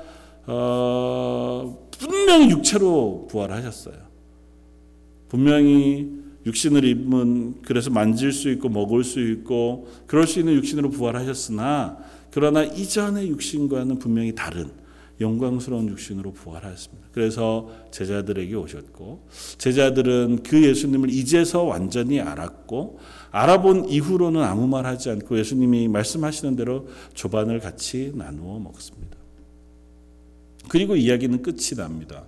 어, 0.47 1.89
분명히 1.99 2.51
육체로 2.51 3.27
부활하셨어요. 3.31 3.97
분명히 5.29 6.24
육신을 6.47 6.85
입은 6.85 7.63
그래서 7.63 7.91
만질 7.91 8.33
수 8.33 8.51
있고 8.51 8.69
먹을 8.69 9.05
수 9.05 9.21
있고 9.21 9.89
그럴 10.07 10.27
수 10.27 10.39
있는 10.39 10.55
육신으로 10.55 10.91
부활하셨으나 10.91 11.99
그러나 12.31 12.65
이전의 12.65 13.29
육신과는 13.29 13.99
분명히 13.99 14.35
다른 14.35 14.71
영광스러운 15.21 15.89
육신으로 15.89 16.33
부활하였습니다. 16.33 17.09
그래서 17.13 17.71
제자들에게 17.93 18.55
오셨고 18.57 19.29
제자들은 19.59 20.43
그 20.43 20.65
예수님을 20.65 21.11
이제서 21.11 21.63
완전히 21.63 22.21
알았고 22.21 22.99
알아본 23.31 23.89
이후로는 23.89 24.43
아무 24.43 24.67
말 24.67 24.87
하지 24.87 25.11
않고 25.11 25.39
예수님이 25.39 25.89
말씀하시는 25.89 26.57
대로 26.57 26.89
조반을 27.15 27.61
같이 27.61 28.13
나누어 28.15 28.59
먹습니다. 28.59 29.17
그리고 30.69 30.97
이야기는 30.97 31.43
끝이 31.43 31.77
납니다. 31.77 32.25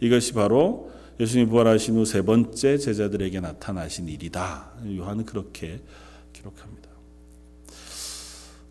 이것이 0.00 0.34
바로 0.34 0.90
예수님 1.18 1.48
부활하신 1.48 1.94
후 1.96 2.04
세 2.04 2.22
번째 2.22 2.78
제자들에게 2.78 3.40
나타나신 3.40 4.08
일이다. 4.08 4.72
요한은 4.96 5.24
그렇게 5.24 5.80
기록합니다. 6.32 6.86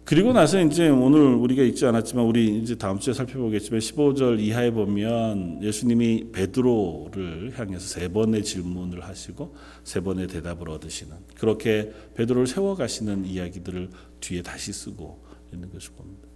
그리고 0.04 0.34
나서 0.34 0.62
이제 0.62 0.88
오늘 0.88 1.20
우리가 1.34 1.64
읽지 1.64 1.84
않았지만 1.88 2.24
우리 2.26 2.60
이제 2.60 2.76
다음 2.76 3.00
주에 3.00 3.12
살펴보겠지만 3.12 3.80
15절 3.80 4.40
이하에 4.40 4.70
보면 4.70 5.64
예수님이 5.64 6.32
베드로를 6.32 7.54
향해서 7.58 7.88
세 7.88 8.08
번의 8.10 8.44
질문을 8.44 9.04
하시고 9.04 9.56
세 9.84 10.02
번의 10.02 10.28
대답을 10.28 10.70
얻으시는 10.70 11.16
그렇게 11.34 11.92
베드로를 12.14 12.46
세워 12.46 12.76
가시는 12.76 13.26
이야기들을 13.26 13.90
뒤에 14.20 14.44
다시 14.44 14.72
쓰고 14.74 15.24
있는 15.52 15.72
것을 15.72 15.94
봅니다. 15.98 16.28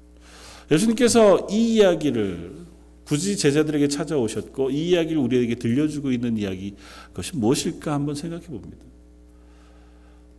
예수님께서 0.71 1.47
이 1.51 1.75
이야기를 1.75 2.68
굳이 3.09 3.37
제자들에게 3.37 3.87
찾아오셨고 3.87 4.69
이 4.69 4.89
이야기를 4.89 5.17
우리에게 5.17 5.55
들려주고 5.55 6.11
있는 6.11 6.37
이야기 6.37 6.75
그것이 7.07 7.35
무엇일까 7.37 7.91
한번 7.91 8.13
생각해 8.13 8.45
봅니다. 8.45 8.85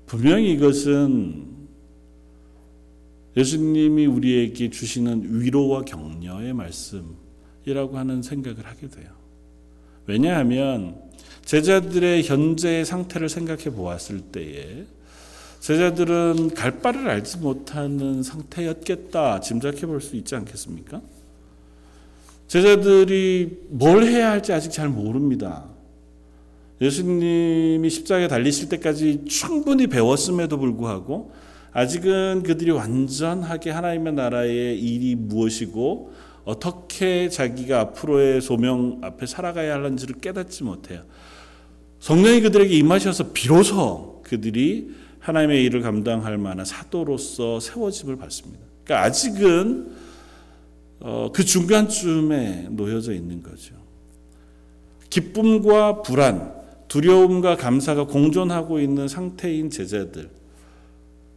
분명히 0.07 0.53
이것은 0.53 1.49
예수님이 3.37 4.07
우리에게 4.07 4.71
주시는 4.71 5.41
위로와 5.43 5.83
격려의 5.83 6.53
말씀이라고 6.53 7.99
하는 7.99 8.23
생각을 8.23 8.65
하게 8.65 8.89
돼요. 8.89 9.11
왜냐하면 10.07 11.03
제자들의 11.45 12.23
현재의 12.23 12.85
상태를 12.85 13.29
생각해 13.29 13.65
보았을 13.71 14.21
때에 14.21 14.85
제자들은 15.59 16.55
갈 16.55 16.79
바를 16.81 17.11
알지 17.11 17.39
못하는 17.39 18.23
상태였겠다 18.23 19.41
짐작해 19.41 19.87
볼 19.87 20.01
수 20.01 20.15
있지 20.15 20.37
않겠습니까? 20.37 21.03
제자들이 22.51 23.61
뭘 23.69 24.03
해야 24.03 24.33
할지 24.33 24.53
아직 24.53 24.73
잘 24.73 24.89
모릅니다. 24.89 25.67
예수님이 26.81 27.89
십자가에 27.89 28.27
달리실 28.27 28.69
때까지 28.71 29.25
충분히 29.27 29.87
배웠음에도 29.87 30.59
불구하고 30.59 31.31
아직은 31.71 32.43
그들이 32.43 32.73
완전하게 32.73 33.71
하나님의 33.71 34.15
나라의 34.15 34.81
일이 34.81 35.15
무엇이고 35.15 36.13
어떻게 36.45 37.29
자기가 37.29 37.79
앞으로의 37.79 38.41
소명 38.41 38.99
앞에 39.01 39.27
살아가야 39.27 39.75
하는지를 39.75 40.17
깨닫지 40.17 40.65
못해요. 40.65 41.03
성령이 42.01 42.41
그들에게 42.41 42.75
임하셔서 42.79 43.31
비로소 43.33 44.23
그들이 44.25 44.91
하나님의 45.21 45.63
일을 45.67 45.83
감당할 45.83 46.37
만한 46.37 46.67
사도로서 46.67 47.61
세워짐을 47.61 48.17
받습니다. 48.17 48.65
그러니까 48.83 49.07
아직은 49.07 50.10
어, 51.01 51.31
그 51.33 51.45
중간쯤에 51.45 52.69
놓여져 52.71 53.15
있는 53.15 53.43
거죠. 53.43 53.75
기쁨과 55.09 56.03
불안, 56.03 56.55
두려움과 56.89 57.57
감사가 57.57 58.07
공존하고 58.07 58.81
있는 58.81 59.09
상태인 59.09 59.71
제자들. 59.71 60.31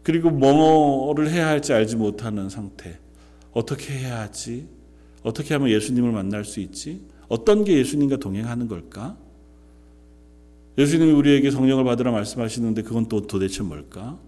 그리고 0.03 0.29
뭐를 0.29 1.29
해야 1.29 1.47
할지 1.47 1.73
알지 1.73 1.95
못하는 1.95 2.49
상태. 2.49 2.99
어떻게 3.53 3.93
해야 3.93 4.19
하지? 4.21 4.67
어떻게 5.23 5.53
하면 5.53 5.69
예수님을 5.69 6.11
만날 6.11 6.43
수 6.43 6.59
있지? 6.59 7.01
어떤 7.29 7.63
게 7.63 7.77
예수님과 7.77 8.17
동행하는 8.17 8.67
걸까? 8.67 9.17
예수님이 10.77 11.11
우리에게 11.11 11.51
성령을 11.51 11.83
받으라 11.85 12.11
말씀하시는데 12.11 12.81
그건 12.81 13.07
또 13.07 13.25
도대체 13.25 13.63
뭘까? 13.63 14.19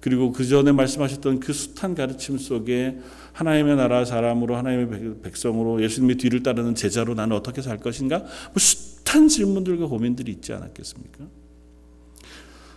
그리고 0.00 0.32
그 0.32 0.46
전에 0.46 0.72
말씀하셨던 0.72 1.40
그 1.40 1.52
숱한 1.52 1.94
가르침 1.94 2.38
속에 2.38 2.98
하나님의 3.32 3.76
나라 3.76 4.04
사람으로 4.04 4.56
하나님의 4.56 5.22
백성으로 5.22 5.82
예수님의 5.82 6.16
뒤를 6.16 6.42
따르는 6.42 6.74
제자로 6.74 7.14
나는 7.14 7.36
어떻게 7.36 7.62
살 7.62 7.78
것인가? 7.78 8.18
뭐 8.18 8.54
숱한 8.56 9.28
질문들과 9.28 9.86
고민들이 9.86 10.32
있지 10.32 10.52
않았겠습니까? 10.52 11.24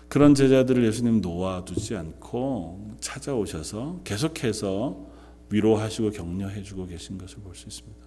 그런 0.08 0.36
제자들을 0.36 0.84
예수님 0.84 1.22
놓아두지 1.22 1.96
않고 1.96 2.96
찾아오셔서 3.00 4.02
계속해서 4.04 5.06
위로하시고 5.50 6.12
격려해주고 6.12 6.88
계신 6.88 7.18
것을 7.18 7.38
볼 7.44 7.56
수 7.56 7.68
있습니다. 7.68 8.02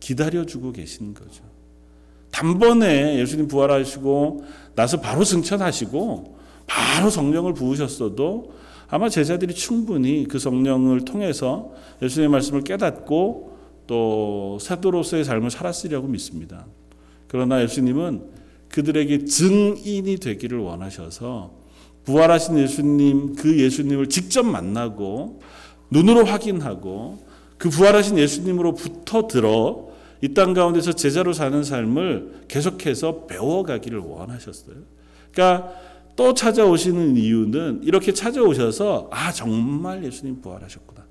기다려주고 0.00 0.72
계신 0.72 1.12
거죠. 1.14 1.42
단번에 2.30 3.18
예수님 3.18 3.48
부활하시고 3.48 4.44
나서 4.74 5.00
바로 5.00 5.24
승천하시고 5.24 6.33
바로 6.66 7.10
성령을 7.10 7.54
부으셨어도 7.54 8.52
아마 8.88 9.08
제자들이 9.08 9.54
충분히 9.54 10.26
그 10.28 10.38
성령을 10.38 11.04
통해서 11.04 11.72
예수님의 12.02 12.30
말씀을 12.30 12.62
깨닫고 12.62 13.56
또 13.86 14.58
사도로서의 14.60 15.24
삶을 15.24 15.50
살았으리라고 15.50 16.06
믿습니다. 16.08 16.66
그러나 17.28 17.62
예수님은 17.62 18.22
그들에게 18.68 19.24
증인이 19.24 20.16
되기를 20.16 20.58
원하셔서 20.58 21.52
부활하신 22.04 22.58
예수님 22.58 23.34
그 23.36 23.58
예수님을 23.60 24.08
직접 24.08 24.44
만나고 24.44 25.40
눈으로 25.90 26.24
확인하고 26.24 27.18
그 27.56 27.70
부활하신 27.70 28.18
예수님으로부터 28.18 29.26
들어 29.26 29.94
이 30.24 30.32
땅 30.32 30.54
가운데서 30.54 30.92
제자로 30.92 31.34
사는 31.34 31.62
삶을 31.62 32.44
계속해서 32.48 33.26
배워가기를 33.26 33.98
원하셨어요. 33.98 34.76
그러니까 35.32 35.74
또 36.16 36.32
찾아오시는 36.34 37.16
이유는 37.16 37.80
이렇게 37.82 38.12
찾아오셔서 38.12 39.08
아 39.10 39.32
정말 39.32 40.04
예수님 40.04 40.40
부활하셨구나. 40.40 41.04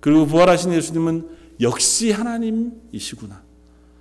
그리고 0.00 0.26
부활하신 0.26 0.72
예수님은 0.72 1.28
역시 1.60 2.10
하나님이시구나. 2.10 3.42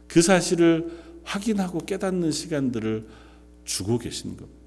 그 0.08 0.22
사실을 0.22 0.92
확인하고 1.24 1.80
깨닫는 1.80 2.32
시간들을 2.32 3.06
주고 3.64 3.98
계신 3.98 4.36
겁니다. 4.36 4.60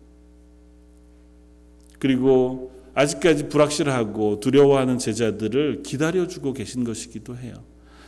그리고 1.98 2.72
아직까지 2.94 3.48
불확실하고 3.48 4.40
두려워하는 4.40 4.98
제자들을 4.98 5.82
기다려주고 5.82 6.52
계신 6.52 6.84
것이기도 6.84 7.36
해요. 7.36 7.54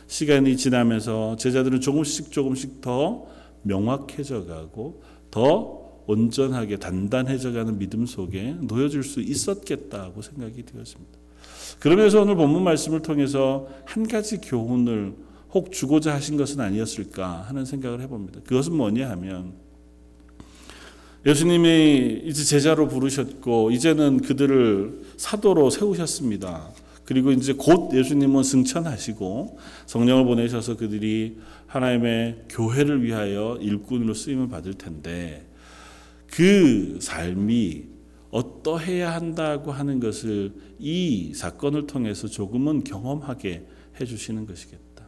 시간이 0.07 0.55
지나면서 0.55 1.35
제자들은 1.35 1.81
조금씩 1.81 2.31
조금씩 2.31 2.79
더 2.81 3.27
명확해져 3.63 4.45
가고 4.45 5.01
더 5.29 5.76
온전하게 6.07 6.77
단단해져 6.77 7.51
가는 7.51 7.77
믿음 7.77 8.05
속에 8.05 8.55
놓여질 8.61 9.03
수 9.03 9.21
있었겠다고 9.21 10.21
생각이 10.21 10.63
되었습니다. 10.63 11.19
그러면서 11.79 12.21
오늘 12.21 12.35
본문 12.35 12.63
말씀을 12.63 13.01
통해서 13.01 13.67
한 13.85 14.07
가지 14.07 14.37
교훈을 14.37 15.13
혹 15.51 15.71
주고자 15.71 16.13
하신 16.15 16.37
것은 16.37 16.59
아니었을까 16.59 17.43
하는 17.43 17.65
생각을 17.65 18.01
해봅니다. 18.01 18.41
그것은 18.41 18.75
뭐냐 18.75 19.09
하면 19.11 19.53
예수님이 21.25 22.21
이제 22.25 22.43
제자로 22.43 22.87
부르셨고 22.87 23.71
이제는 23.71 24.21
그들을 24.21 25.01
사도로 25.17 25.69
세우셨습니다. 25.69 26.71
그리고 27.03 27.31
이제 27.31 27.53
곧 27.53 27.93
예수님은 27.93 28.43
승천하시고 28.43 29.57
성령을 29.85 30.25
보내셔서 30.25 30.77
그들이 30.77 31.37
하나님의 31.67 32.45
교회를 32.49 33.03
위하여 33.03 33.57
일꾼으로 33.61 34.13
쓰임을 34.13 34.49
받을 34.49 34.73
텐데 34.73 35.46
그 36.31 36.97
삶이 37.01 37.85
어떠해야 38.29 39.13
한다고 39.13 39.71
하는 39.71 39.99
것을 39.99 40.53
이 40.79 41.33
사건을 41.33 41.87
통해서 41.87 42.27
조금은 42.27 42.83
경험하게 42.83 43.65
해주시는 43.99 44.45
것이겠다. 44.45 45.07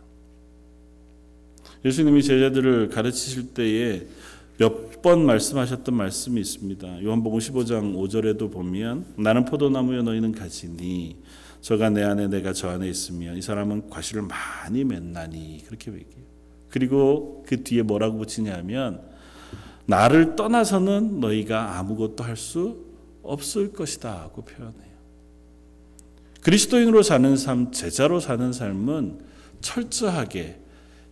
예수님이 1.85 2.23
제자들을 2.23 2.89
가르치실 2.89 3.53
때에 3.53 4.07
몇 4.57 4.89
번 5.01 5.25
말씀하셨던 5.25 5.95
말씀이 5.95 6.41
있습니다. 6.41 7.03
요한복음 7.03 7.39
15장 7.39 7.95
5절에도 7.95 8.51
보면 8.51 9.05
나는 9.15 9.45
포도나무여 9.45 10.01
너희는 10.03 10.33
가지니 10.33 11.17
저가 11.61 11.89
내 11.89 12.03
안에 12.03 12.27
내가 12.27 12.51
저 12.51 12.69
안에 12.69 12.89
있으면 12.89 13.37
이 13.37 13.41
사람은 13.41 13.89
과실을 13.89 14.23
많이 14.23 14.83
맺나니 14.83 15.63
그렇게 15.65 15.91
얘기해요. 15.91 16.25
그리고 16.69 17.45
그 17.47 17.63
뒤에 17.63 17.81
뭐라고 17.81 18.17
붙이냐면 18.17 19.01
나를 19.89 20.35
떠나서는 20.35 21.19
너희가 21.19 21.79
아무것도 21.79 22.23
할 22.23 22.37
수 22.37 22.87
없을 23.23 23.73
것이다고 23.73 24.43
표현해요. 24.43 24.89
그리스도인으로 26.41 27.03
사는 27.03 27.35
삶, 27.35 27.71
제자로 27.71 28.19
사는 28.19 28.53
삶은 28.53 29.19
철저하게 29.61 30.59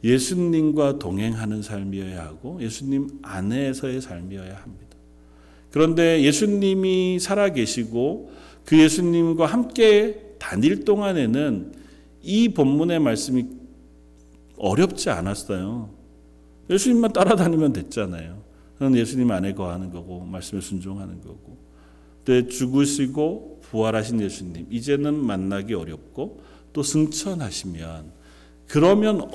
예수님과 0.04 1.00
동행하는 1.00 1.62
삶이어야 1.62 2.24
하고 2.24 2.62
예수님 2.62 3.20
안에서의 3.24 4.00
삶이어야 4.00 4.56
합니다. 4.56 4.98
그런데 5.72 6.24
예수님이 6.24 7.20
살아 7.20 7.50
계시고 7.50 8.32
그 8.64 8.80
예수님과 8.80 9.46
함께 9.48 10.36
다닐 10.40 10.86
동안에는 10.86 11.74
이 12.22 12.50
본문의 12.50 13.00
말씀이 13.00 13.46
어렵지 14.58 15.10
않았어요. 15.10 15.90
예수님만 16.70 17.14
따라다니면 17.14 17.74
됐잖아요. 17.74 18.47
그는 18.78 18.96
예수님 18.96 19.32
안에 19.32 19.54
거하는 19.54 19.92
거고 19.92 20.24
말씀에 20.26 20.62
순종하는 20.62 21.22
거고. 21.22 21.58
때 22.26 22.48
죽으시고 22.48 23.62
부활하신 23.64 24.22
예수님 24.22 24.68
이제는 24.70 25.16
만나기 25.16 25.74
어렵고 25.74 26.42
또 26.74 26.84
승천하시면 26.84 28.12
그러면 28.68 29.30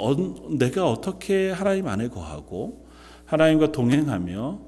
내가 0.58 0.90
어떻게 0.90 1.50
하나님 1.50 1.88
안에 1.88 2.08
거하고 2.08 2.86
하나님과 3.24 3.72
동행하며 3.72 4.60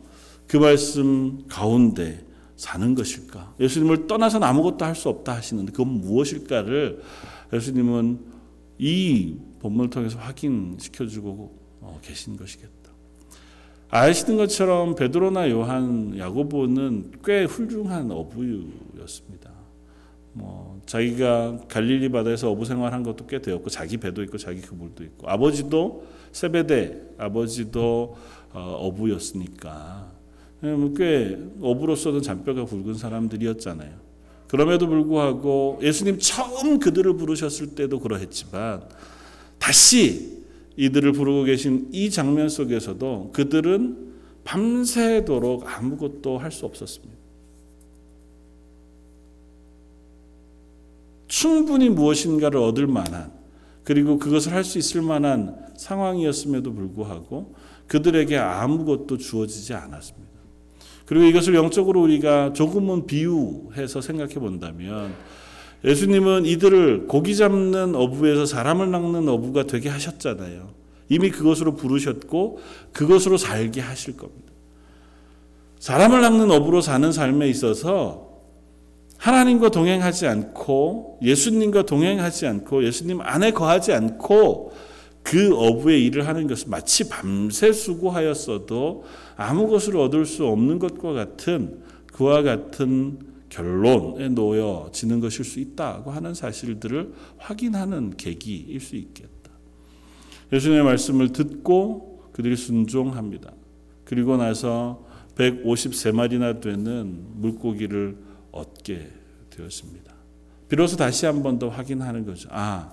그 0.47 0.57
말씀 0.57 1.47
가운데 1.49 2.25
사는 2.57 2.95
것일까? 2.95 3.57
예수님을 3.61 4.07
떠나서는 4.07 4.47
아무것도 4.47 4.85
할 4.85 4.95
수 4.95 5.09
없다 5.09 5.35
하시는데 5.35 5.73
그건 5.73 6.01
무엇일까를 6.01 7.03
예수님은 7.53 8.21
이 8.79 9.37
본문을 9.61 9.91
통해서 9.91 10.19
확인시켜주고 10.19 11.59
어, 11.81 12.01
계신 12.03 12.37
것이겠다. 12.37 12.74
아시는 13.97 14.37
것처럼 14.39 14.97
베드로나 14.97 15.49
요한, 15.51 16.19
야고보는 16.19 17.13
꽤 17.25 17.45
훌륭한 17.45 18.11
어부였습니다. 18.11 19.53
뭐 20.33 20.81
자기가 20.85 21.61
갈릴리 21.69 22.09
바다에서 22.09 22.51
어부 22.51 22.65
생활한 22.65 23.05
것도 23.05 23.29
꽤 23.29 23.41
되었고 23.41 23.71
자기 23.71 23.99
배도 23.99 24.25
있고 24.25 24.37
자기 24.37 24.61
그물도 24.63 25.05
있고 25.05 25.29
아버지도 25.29 26.07
세베대 26.33 27.03
아버지도 27.19 28.17
어, 28.53 28.93
부였으니까 28.97 30.11
꽤 30.97 31.39
어부로서는 31.61 32.21
잔뼈가 32.21 32.65
굵은 32.65 32.95
사람들이었잖아요. 32.95 33.93
그럼에도 34.49 34.89
불구하고 34.89 35.79
예수님 35.81 36.19
처음 36.19 36.81
그들을 36.81 37.17
부르셨을 37.17 37.77
때도 37.77 38.01
그러했지만 38.01 38.83
다시 39.61 40.34
이들을 40.77 41.13
부르고 41.13 41.45
계신 41.45 41.89
이 41.93 42.11
장면 42.11 42.49
속에서도 42.49 43.31
그들은 43.33 44.13
밤새도록 44.45 45.65
아무것도 45.67 46.39
할 46.39 46.51
수 46.51 46.67
없었습니다. 46.67 47.15
충분히 51.29 51.89
무엇인가를 51.89 52.61
얻을 52.61 52.87
만한 52.87 53.33
그리고 53.83 54.19
그것을 54.19 54.53
할 54.53 54.65
수 54.65 54.79
있을 54.79 55.03
만한 55.03 55.57
상황이었음에도 55.77 56.73
불구하고 56.73 57.55
그들에게 57.87 58.37
아무것도 58.39 59.19
주어지지 59.19 59.75
않았습니다. 59.75 60.33
그리고 61.07 61.25
이것을 61.27 61.55
영적으로 61.55 62.01
우리가 62.03 62.53
조금은 62.55 63.07
비유해서 63.07 64.01
생각해 64.01 64.35
본다면 64.35 65.13
예수님은 65.85 66.47
이들을 66.47 67.07
고기 67.09 67.37
잡는 67.37 67.95
어부에서 67.95 68.47
사람을 68.47 68.91
낚는 68.91 69.29
어부가 69.29 69.65
되게 69.65 69.89
하셨잖아요. 69.89 70.71
이미 71.09 71.31
그것으로 71.31 71.77
부르셨고 71.77 72.61
그것으로 72.93 73.37
살게 73.37 73.81
하실 73.81 74.17
겁니다. 74.17 74.53
사람을 75.79 76.23
낚는 76.23 76.51
어부로 76.51 76.81
사는 76.81 77.13
삶에 77.13 77.49
있어서 77.49 78.35
하나님과 79.19 79.71
동행하지 79.71 80.27
않고 80.27 81.19
예수님과 81.23 81.83
동행하지 81.83 82.47
않고 82.47 82.85
예수님 82.85 83.21
안에 83.21 83.53
거하지 83.53 83.93
않고 83.93 84.73
그 85.23 85.55
어부의 85.57 86.05
일을 86.05 86.27
하는 86.27 86.47
것은 86.47 86.71
마치 86.71 87.09
밤새 87.09 87.73
수고하였어도 87.73 89.05
아무 89.37 89.69
것을 89.69 89.97
얻을 89.97 90.27
수 90.27 90.47
없는 90.47 90.79
것과 90.79 91.13
같은 91.13 91.81
그와 92.13 92.43
같은 92.43 93.19
결론에 93.55 94.29
놓여지는 94.31 95.21
것일 95.21 95.45
수 95.45 95.61
있다고 95.61 96.11
하는 96.11 96.35
사실들을 96.35 97.15
확인하는 97.39 98.17
계기일 98.17 98.81
수 98.81 98.97
있겠다. 98.97 99.53
예수님의 100.53 100.83
말씀을 100.83 101.33
듣고 101.33 102.25
그들이 102.33 102.57
순종합니다. 102.57 103.53
그리고 104.05 104.37
나서 104.37 105.07
153마리나 105.37 106.61
되는 106.61 107.27
물고기를 107.35 108.17
얻게 108.51 109.09
되었습니다. 109.51 110.13
비로소 110.69 110.97
다시 110.97 111.27
한 111.27 111.43
번 111.43 111.59
더 111.61 111.69
확인하는 111.69 112.27
거죠. 112.27 112.49
아, 112.51 112.93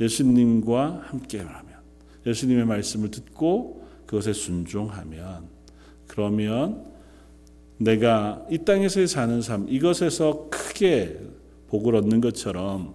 예수님과 0.00 1.02
함께하면, 1.06 1.74
예수님의 2.24 2.64
말씀을 2.64 3.10
듣고 3.10 3.84
그것에 4.06 4.32
순종하면, 4.32 5.48
그러면 6.06 6.95
내가 7.78 8.44
이 8.50 8.58
땅에서 8.58 9.06
사는 9.06 9.40
삶, 9.42 9.66
이것에서 9.68 10.48
크게 10.50 11.18
복을 11.68 11.94
얻는 11.96 12.20
것처럼 12.20 12.94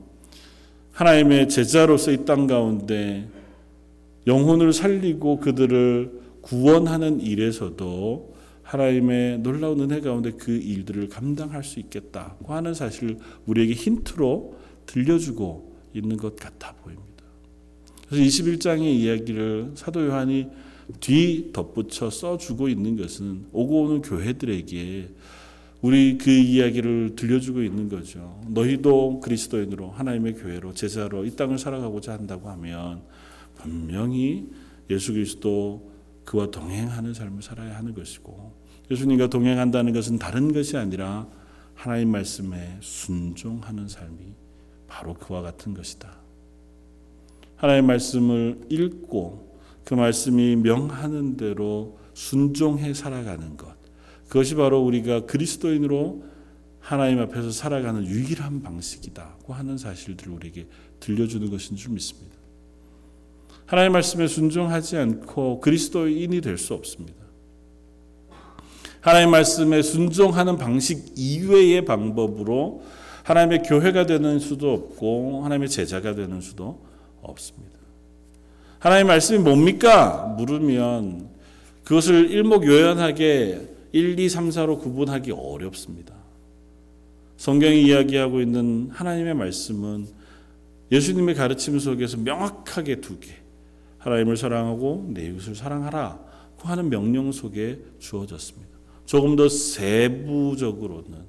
하나님의 0.91 1.49
제자로서 1.49 2.11
이 2.11 2.25
땅 2.25 2.47
가운데 2.47 3.27
영혼을 4.27 4.73
살리고 4.73 5.39
그들을 5.39 6.21
구원하는 6.41 7.19
일에서도 7.21 8.31
하나님의 8.63 9.39
놀라운 9.39 9.79
은혜 9.81 9.99
가운데 9.99 10.31
그 10.31 10.51
일들을 10.51 11.09
감당할 11.09 11.63
수 11.63 11.79
있겠다고 11.79 12.53
하는 12.53 12.73
사실을 12.73 13.17
우리에게 13.45 13.73
힌트로 13.73 14.55
들려주고 14.85 15.75
있는 15.93 16.17
것 16.17 16.35
같아 16.35 16.73
보입니다. 16.83 17.11
그래서 18.07 18.23
21장의 18.23 18.83
이야기를 18.83 19.71
사도 19.75 20.05
요한이 20.05 20.47
뒤 20.99 21.51
덧붙여 21.53 22.09
써주고 22.09 22.69
있는 22.69 22.97
것은 22.97 23.45
오고 23.51 23.83
오는 23.83 24.01
교회들에게 24.01 25.09
우리 25.81 26.17
그 26.17 26.29
이야기를 26.29 27.15
들려주고 27.15 27.63
있는 27.63 27.89
거죠. 27.89 28.39
너희도 28.47 29.19
그리스도인으로 29.21 29.89
하나님의 29.89 30.35
교회로 30.35 30.73
제자로 30.73 31.25
이 31.25 31.35
땅을 31.35 31.57
살아가고자 31.57 32.13
한다고 32.13 32.49
하면 32.49 33.01
분명히 33.55 34.47
예수 34.89 35.13
그리스도 35.13 35.91
그와 36.23 36.51
동행하는 36.51 37.13
삶을 37.13 37.41
살아야 37.41 37.77
하는 37.77 37.93
것이고 37.93 38.53
예수님과 38.91 39.27
동행한다는 39.27 39.93
것은 39.93 40.19
다른 40.19 40.53
것이 40.53 40.77
아니라 40.77 41.27
하나님 41.73 42.09
말씀에 42.11 42.77
순종하는 42.79 43.87
삶이 43.87 44.35
바로 44.87 45.15
그와 45.15 45.41
같은 45.41 45.73
것이다. 45.73 46.21
하나님 47.55 47.87
말씀을 47.87 48.59
읽고 48.69 49.50
그 49.83 49.93
말씀이 49.93 50.55
명하는 50.57 51.37
대로 51.37 51.97
순종해 52.13 52.93
살아가는 52.93 53.57
것. 53.57 53.75
그것이 54.27 54.55
바로 54.55 54.81
우리가 54.81 55.25
그리스도인으로 55.25 56.23
하나님 56.79 57.19
앞에서 57.19 57.51
살아가는 57.51 58.05
유일한 58.05 58.61
방식이다고 58.61 59.53
하는 59.53 59.77
사실들을 59.77 60.33
우리에게 60.33 60.67
들려주는 60.99 61.49
것인 61.49 61.75
줄 61.75 61.91
믿습니다. 61.91 62.37
하나님 63.65 63.93
말씀에 63.93 64.27
순종하지 64.27 64.97
않고 64.97 65.61
그리스도인이 65.61 66.41
될 66.41 66.57
수 66.57 66.73
없습니다. 66.73 67.21
하나님 68.99 69.31
말씀에 69.31 69.81
순종하는 69.81 70.57
방식 70.57 71.13
이외의 71.17 71.85
방법으로 71.85 72.83
하나님의 73.23 73.63
교회가 73.63 74.05
되는 74.05 74.39
수도 74.39 74.73
없고 74.73 75.43
하나님의 75.43 75.69
제자가 75.69 76.15
되는 76.15 76.41
수도 76.41 76.85
없습니다. 77.21 77.80
하나님 78.81 79.05
말씀이 79.05 79.37
뭡니까? 79.37 80.33
물으면 80.39 81.29
그것을 81.83 82.31
일목요연하게 82.31 83.69
1, 83.91 84.17
2, 84.17 84.27
3, 84.27 84.49
4로 84.49 84.79
구분하기 84.79 85.33
어렵습니다. 85.33 86.15
성경이 87.37 87.83
이야기하고 87.83 88.41
있는 88.41 88.89
하나님의 88.91 89.35
말씀은 89.35 90.07
예수님의 90.91 91.35
가르침 91.35 91.77
속에서 91.77 92.17
명확하게 92.17 93.01
두 93.01 93.19
개. 93.19 93.29
하나님을 93.99 94.35
사랑하고 94.35 95.11
내 95.13 95.27
이웃을 95.27 95.53
사랑하라고 95.53 96.63
하는 96.63 96.89
명령 96.89 97.31
속에 97.31 97.77
주어졌습니다. 97.99 98.71
조금 99.05 99.35
더 99.35 99.47
세부적으로는 99.47 101.19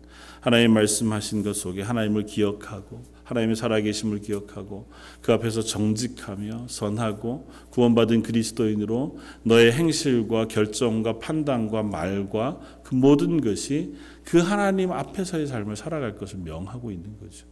하나님 0.40 0.72
말씀하신 0.72 1.42
것 1.42 1.54
속에 1.54 1.82
하나님을 1.82 2.24
기억하고 2.24 3.02
하나님의 3.24 3.56
살아계심을 3.56 4.20
기억하고 4.20 4.88
그 5.20 5.32
앞에서 5.32 5.62
정직하며 5.62 6.66
선하고 6.68 7.48
구원받은 7.70 8.22
그리스도인으로 8.22 9.18
너의 9.44 9.72
행실과 9.72 10.48
결정과 10.48 11.18
판단과 11.18 11.82
말과 11.82 12.60
그 12.82 12.94
모든 12.94 13.40
것이 13.40 13.94
그 14.24 14.38
하나님 14.38 14.92
앞에서의 14.92 15.46
삶을 15.46 15.76
살아갈 15.76 16.16
것을 16.16 16.40
명하고 16.40 16.90
있는 16.90 17.18
거죠. 17.18 17.46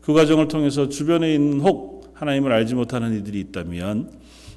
그 0.00 0.12
과정을 0.12 0.48
통해서 0.48 0.88
주변에 0.88 1.34
있는 1.34 1.60
혹 1.60 2.12
하나님을 2.14 2.52
알지 2.52 2.74
못하는 2.74 3.18
이들이 3.18 3.40
있다면 3.40 4.12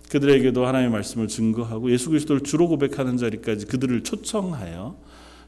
그들에게도 0.09 0.65
하나님의 0.65 0.91
말씀을 0.91 1.28
증거하고 1.28 1.91
예수 1.91 2.09
그리스도를 2.09 2.41
주로 2.41 2.67
고백하는 2.67 3.17
자리까지 3.17 3.67
그들을 3.67 4.03
초청하여 4.03 4.97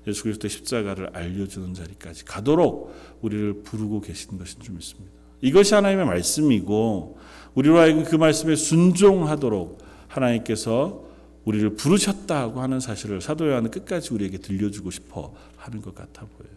예수 0.08 0.24
그리스도의 0.24 0.50
십자가를 0.50 1.10
알려주는 1.14 1.74
자리까지 1.74 2.26
가도록 2.26 2.94
우리를 3.22 3.62
부르고 3.64 4.02
계신 4.02 4.38
것인 4.38 4.60
줄 4.62 4.76
믿습니다. 4.76 5.12
이것이 5.42 5.74
하나님의 5.74 6.06
말씀이고 6.06 7.18
우리로 7.56 7.78
하여금 7.78 8.04
그 8.04 8.16
말씀에 8.16 8.56
순종하도록 8.56 9.80
하나님께서 10.08 11.06
우리를 11.46 11.76
부르셨다고 11.76 12.62
하는 12.62 12.80
사실을 12.80 13.22
사도 13.22 13.48
요한은 13.48 13.72
끝까지 13.72 14.14
우리에게 14.14 14.38
들려주고 14.38 14.92
싶어 14.92 15.34
하는 15.58 15.82
것 15.82 15.96
같아 15.96 16.26
보여요. 16.26 16.54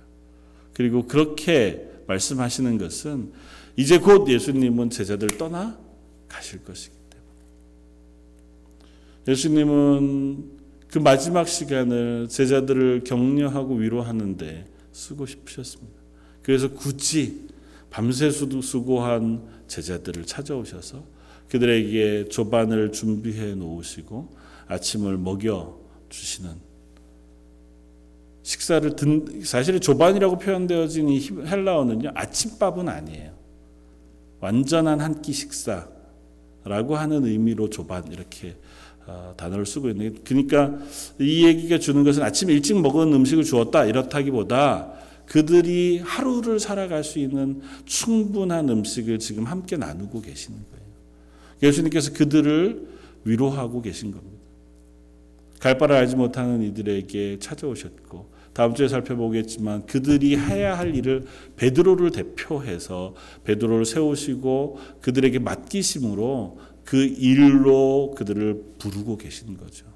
그리고 0.74 1.06
그렇게 1.06 1.88
말씀하시는 2.06 2.78
것은 2.78 3.32
이제 3.76 3.98
곧 3.98 4.28
예수님은 4.28 4.90
제자들 4.90 5.28
떠나 5.38 5.78
가실 6.28 6.62
것이기 6.64 6.94
때문에 7.10 7.30
예수님은 9.28 10.53
그 10.94 11.00
마지막 11.00 11.48
시간을 11.48 12.28
제자들을 12.28 13.02
격려하고 13.02 13.74
위로하는데 13.74 14.64
쓰고 14.92 15.26
싶으셨습니다. 15.26 16.00
그래서 16.40 16.68
굳이 16.70 17.48
밤새 17.90 18.30
수고한 18.30 19.44
제자들을 19.66 20.24
찾아오셔서 20.24 21.02
그들에게 21.48 22.28
조반을 22.28 22.92
준비해 22.92 23.56
놓으시고 23.56 24.36
아침을 24.68 25.18
먹여 25.18 25.80
주시는 26.10 26.52
식사를 28.44 28.94
든 28.94 29.42
사실 29.42 29.80
조반이라고 29.80 30.38
표현되어진 30.38 31.08
이 31.08 31.28
헬라어는요 31.28 32.12
아침밥은 32.14 32.88
아니에요. 32.88 33.34
완전한 34.38 35.00
한 35.00 35.20
끼 35.20 35.32
식사라고 35.32 36.94
하는 36.94 37.24
의미로 37.24 37.68
조반 37.68 38.12
이렇게 38.12 38.50
어, 38.50 38.58
단어를 39.36 39.66
쓰고 39.66 39.90
있는 39.90 40.16
그러니까 40.24 40.78
이 41.18 41.46
얘기가 41.46 41.78
주는 41.78 42.04
것은 42.04 42.22
아침 42.22 42.50
일찍 42.50 42.80
먹은 42.80 43.12
음식을 43.12 43.44
주었다 43.44 43.84
이렇다기보다 43.84 44.92
그들이 45.26 45.98
하루를 45.98 46.60
살아갈 46.60 47.02
수 47.02 47.18
있는 47.18 47.60
충분한 47.84 48.68
음식을 48.68 49.18
지금 49.18 49.44
함께 49.44 49.76
나누고 49.76 50.20
계시는 50.20 50.58
거예요. 50.58 50.84
예수님께서 51.62 52.12
그들을 52.12 52.86
위로하고 53.24 53.80
계신 53.80 54.10
겁니다. 54.10 54.34
갈 55.60 55.78
바를 55.78 55.96
알지 55.96 56.16
못하는 56.16 56.62
이들에게 56.62 57.38
찾아오셨고 57.38 58.34
다음 58.52 58.74
주에 58.74 58.86
살펴보겠지만 58.86 59.86
그들이 59.86 60.36
해야 60.36 60.78
할 60.78 60.94
일을 60.94 61.24
베드로를 61.56 62.10
대표해서 62.12 63.14
베드로를 63.44 63.84
세우시고 63.84 64.78
그들에게 65.00 65.38
맡기심으로 65.38 66.58
그 66.84 67.04
일로 67.04 68.14
그들을 68.16 68.62
부르고 68.78 69.16
계신 69.16 69.56
거죠. 69.56 69.86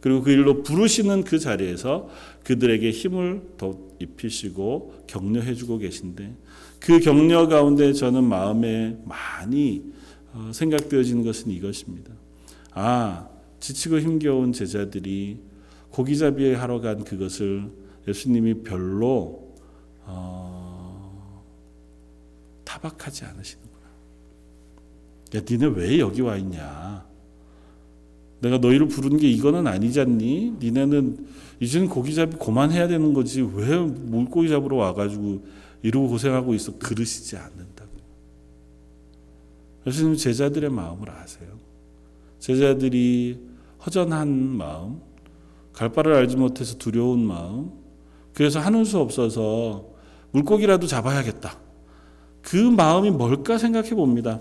그리고 0.00 0.22
그 0.22 0.30
일로 0.30 0.62
부르시는 0.62 1.24
그 1.24 1.38
자리에서 1.38 2.08
그들에게 2.44 2.90
힘을 2.90 3.42
더 3.58 3.78
입히시고 3.98 5.04
격려해 5.06 5.54
주고 5.54 5.78
계신데 5.78 6.34
그 6.78 7.00
격려 7.00 7.48
가운데 7.48 7.92
저는 7.92 8.24
마음에 8.24 8.98
많이 9.04 9.82
어, 10.32 10.50
생각되어지는 10.54 11.24
것은 11.24 11.50
이것입니다. 11.50 12.12
아, 12.72 13.28
지치고 13.58 14.00
힘겨운 14.00 14.52
제자들이 14.52 15.38
고기잡이 15.90 16.54
하러 16.54 16.80
간 16.80 17.04
그것을 17.04 17.70
예수님이 18.08 18.62
별로 18.62 19.54
어, 20.04 21.44
타박하지 22.64 23.24
않으시는구나. 23.24 23.69
야, 25.34 25.40
니네 25.48 25.66
왜 25.66 25.98
여기 25.98 26.20
와 26.22 26.36
있냐? 26.36 27.04
내가 28.40 28.58
너희를 28.58 28.88
부른 28.88 29.18
게 29.18 29.28
이거는 29.28 29.66
아니잖니? 29.66 30.56
니네는 30.60 31.26
이제는 31.60 31.88
고기잡이 31.88 32.36
그만해야 32.36 32.88
되는 32.88 33.12
거지. 33.12 33.42
왜 33.42 33.76
물고기 33.78 34.48
잡으러 34.48 34.76
와가지고 34.76 35.44
이러고 35.82 36.08
고생하고 36.08 36.54
있어? 36.54 36.78
그러시지 36.78 37.36
않는다고. 37.36 37.90
예수님 39.86 40.16
제자들의 40.16 40.70
마음을 40.70 41.10
아세요. 41.10 41.48
제자들이 42.38 43.38
허전한 43.84 44.28
마음, 44.28 45.00
갈 45.72 45.90
바를 45.90 46.14
알지 46.14 46.36
못해서 46.36 46.76
두려운 46.76 47.24
마음, 47.24 47.70
그래서 48.34 48.58
하는 48.58 48.84
수 48.84 48.98
없어서 48.98 49.86
물고기라도 50.32 50.86
잡아야겠다. 50.86 51.58
그 52.42 52.56
마음이 52.56 53.10
뭘까 53.10 53.58
생각해 53.58 53.90
봅니다. 53.90 54.40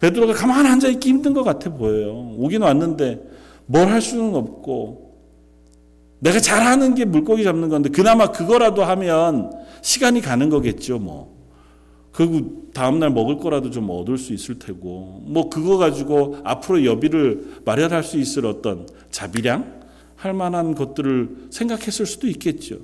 베드로가 0.00 0.32
가만히 0.34 0.68
앉아 0.68 0.88
있기 0.88 1.08
힘든 1.10 1.32
것 1.34 1.42
같아 1.44 1.72
보여요. 1.72 2.34
오긴 2.38 2.62
왔는데 2.62 3.22
뭘 3.66 3.88
할 3.88 4.00
수는 4.02 4.34
없고 4.34 5.10
내가 6.18 6.38
잘하는 6.40 6.94
게 6.94 7.04
물고기 7.04 7.44
잡는 7.44 7.68
건데 7.68 7.88
그나마 7.88 8.30
그거라도 8.32 8.84
하면 8.84 9.52
시간이 9.82 10.20
가는 10.20 10.50
거겠죠, 10.50 10.98
뭐. 10.98 11.38
그리고 12.12 12.70
다음날 12.74 13.10
먹을 13.10 13.38
거라도 13.38 13.70
좀 13.70 13.88
얻을 13.88 14.18
수 14.18 14.32
있을 14.32 14.58
테고 14.58 15.22
뭐 15.26 15.48
그거 15.48 15.76
가지고 15.78 16.38
앞으로 16.44 16.84
여비를 16.84 17.60
마련할 17.64 18.02
수 18.02 18.18
있을 18.18 18.46
어떤 18.46 18.86
자비량 19.10 19.80
할 20.16 20.34
만한 20.34 20.74
것들을 20.74 21.46
생각했을 21.50 22.04
수도 22.06 22.26
있겠죠. 22.26 22.78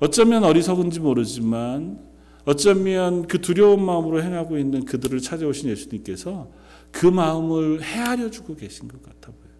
어쩌면 0.00 0.42
어리석은지 0.44 1.00
모르지만 1.00 1.98
어쩌면 2.44 3.26
그 3.26 3.40
두려운 3.40 3.84
마음으로 3.84 4.22
행하고 4.22 4.58
있는 4.58 4.84
그들을 4.84 5.20
찾아오신 5.20 5.68
예수님께서 5.70 6.50
그 6.90 7.06
마음을 7.06 7.82
헤아려 7.82 8.30
주고 8.30 8.56
계신 8.56 8.88
것 8.88 9.02
같아 9.02 9.28
보여요. 9.28 9.54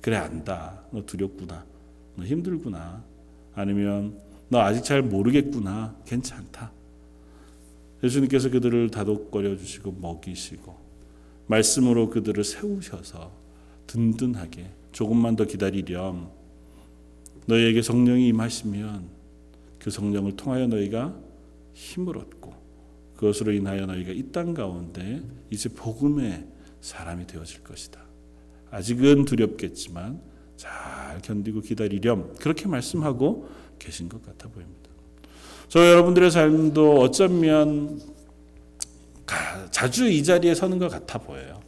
그래 0.00 0.16
안다. 0.16 0.82
너 0.90 1.04
두렵구나. 1.04 1.64
너 2.16 2.24
힘들구나. 2.24 3.04
아니면 3.54 4.18
너 4.48 4.60
아직 4.60 4.84
잘 4.84 5.02
모르겠구나. 5.02 5.96
괜찮다. 6.04 6.72
예수님께서 8.02 8.50
그들을 8.50 8.90
다독거려 8.90 9.56
주시고 9.56 9.92
먹이시고 10.00 10.76
말씀으로 11.46 12.10
그들을 12.10 12.42
세우셔서 12.42 13.30
든든하게 13.86 14.70
조금만 14.90 15.36
더 15.36 15.44
기다리렴. 15.44 16.28
너희에게 17.46 17.82
성령이 17.82 18.28
임하시면 18.28 19.08
그 19.78 19.90
성령을 19.90 20.36
통하여 20.36 20.66
너희가 20.66 21.14
힘을 21.82 22.16
얻고 22.18 22.52
그것으로 23.16 23.52
인하여 23.52 23.86
너희가 23.86 24.12
이 24.12 24.30
땅 24.32 24.54
가운데 24.54 25.20
이제 25.50 25.68
복음의 25.68 26.46
사람이 26.80 27.26
되어질 27.26 27.62
것이다. 27.64 28.00
아직은 28.70 29.24
두렵겠지만 29.26 30.20
잘 30.56 31.20
견디고 31.22 31.60
기다리렴. 31.60 32.34
그렇게 32.40 32.66
말씀하고 32.68 33.48
계신 33.78 34.08
것 34.08 34.24
같아 34.24 34.48
보입니다. 34.48 34.90
저 35.68 35.86
여러분들의 35.88 36.30
삶도 36.30 37.00
어쩌면 37.00 38.00
자주 39.70 40.08
이 40.08 40.22
자리에 40.22 40.54
서는 40.54 40.78
것 40.78 40.88
같아 40.90 41.18
보여요. 41.18 41.60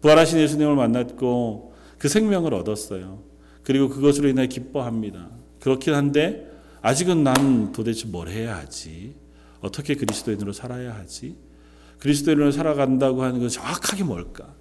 부활하신 0.00 0.38
예수님을 0.40 0.74
만났고 0.76 1.72
그 1.98 2.08
생명을 2.08 2.52
얻었어요. 2.54 3.22
그리고 3.62 3.88
그것으로 3.88 4.28
인해 4.28 4.46
기뻐합니다. 4.48 5.30
그렇긴 5.60 5.94
한데 5.94 6.50
아직은 6.82 7.22
난 7.22 7.72
도대체 7.72 8.08
뭘 8.08 8.28
해야 8.28 8.56
하지? 8.56 9.14
어떻게 9.60 9.94
그리스도인으로 9.94 10.52
살아야 10.52 10.94
하지? 10.94 11.36
그리스도인으로 11.98 12.50
살아간다고 12.50 13.22
하는 13.22 13.40
것은 13.40 13.60
정확하게 13.60 14.02
뭘까? 14.02 14.52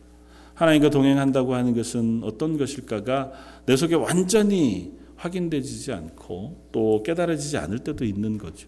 하나님과 0.54 0.92
동행한다고 0.92 1.56
하는 1.56 1.74
것은 1.74 2.22
어떤 2.24 2.58
것일까가 2.58 3.32
내 3.66 3.76
속에 3.76 3.96
완전히 3.96 4.94
확인되지 5.16 5.92
않고 5.92 6.70
또 6.72 7.02
깨달아지지 7.04 7.58
않을 7.58 7.80
때도 7.80 8.06
있는 8.06 8.38
거죠. 8.38 8.68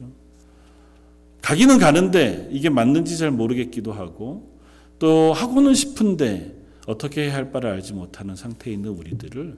가기는 1.44 1.78
가는데 1.78 2.50
이게 2.52 2.70
맞는지 2.70 3.18
잘 3.18 3.30
모르겠기도 3.30 3.92
하고 3.92 4.58
또 4.98 5.34
하고는 5.34 5.76
싶은데 5.76 6.56
어떻게 6.88 7.26
해야 7.26 7.36
할 7.36 7.52
바를 7.52 7.70
알지 7.70 7.94
못하는 7.94 8.36
상태에 8.36 8.74
있는 8.74 8.92
우리들을 8.92 9.58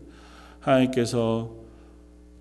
하나님께서 0.59 1.64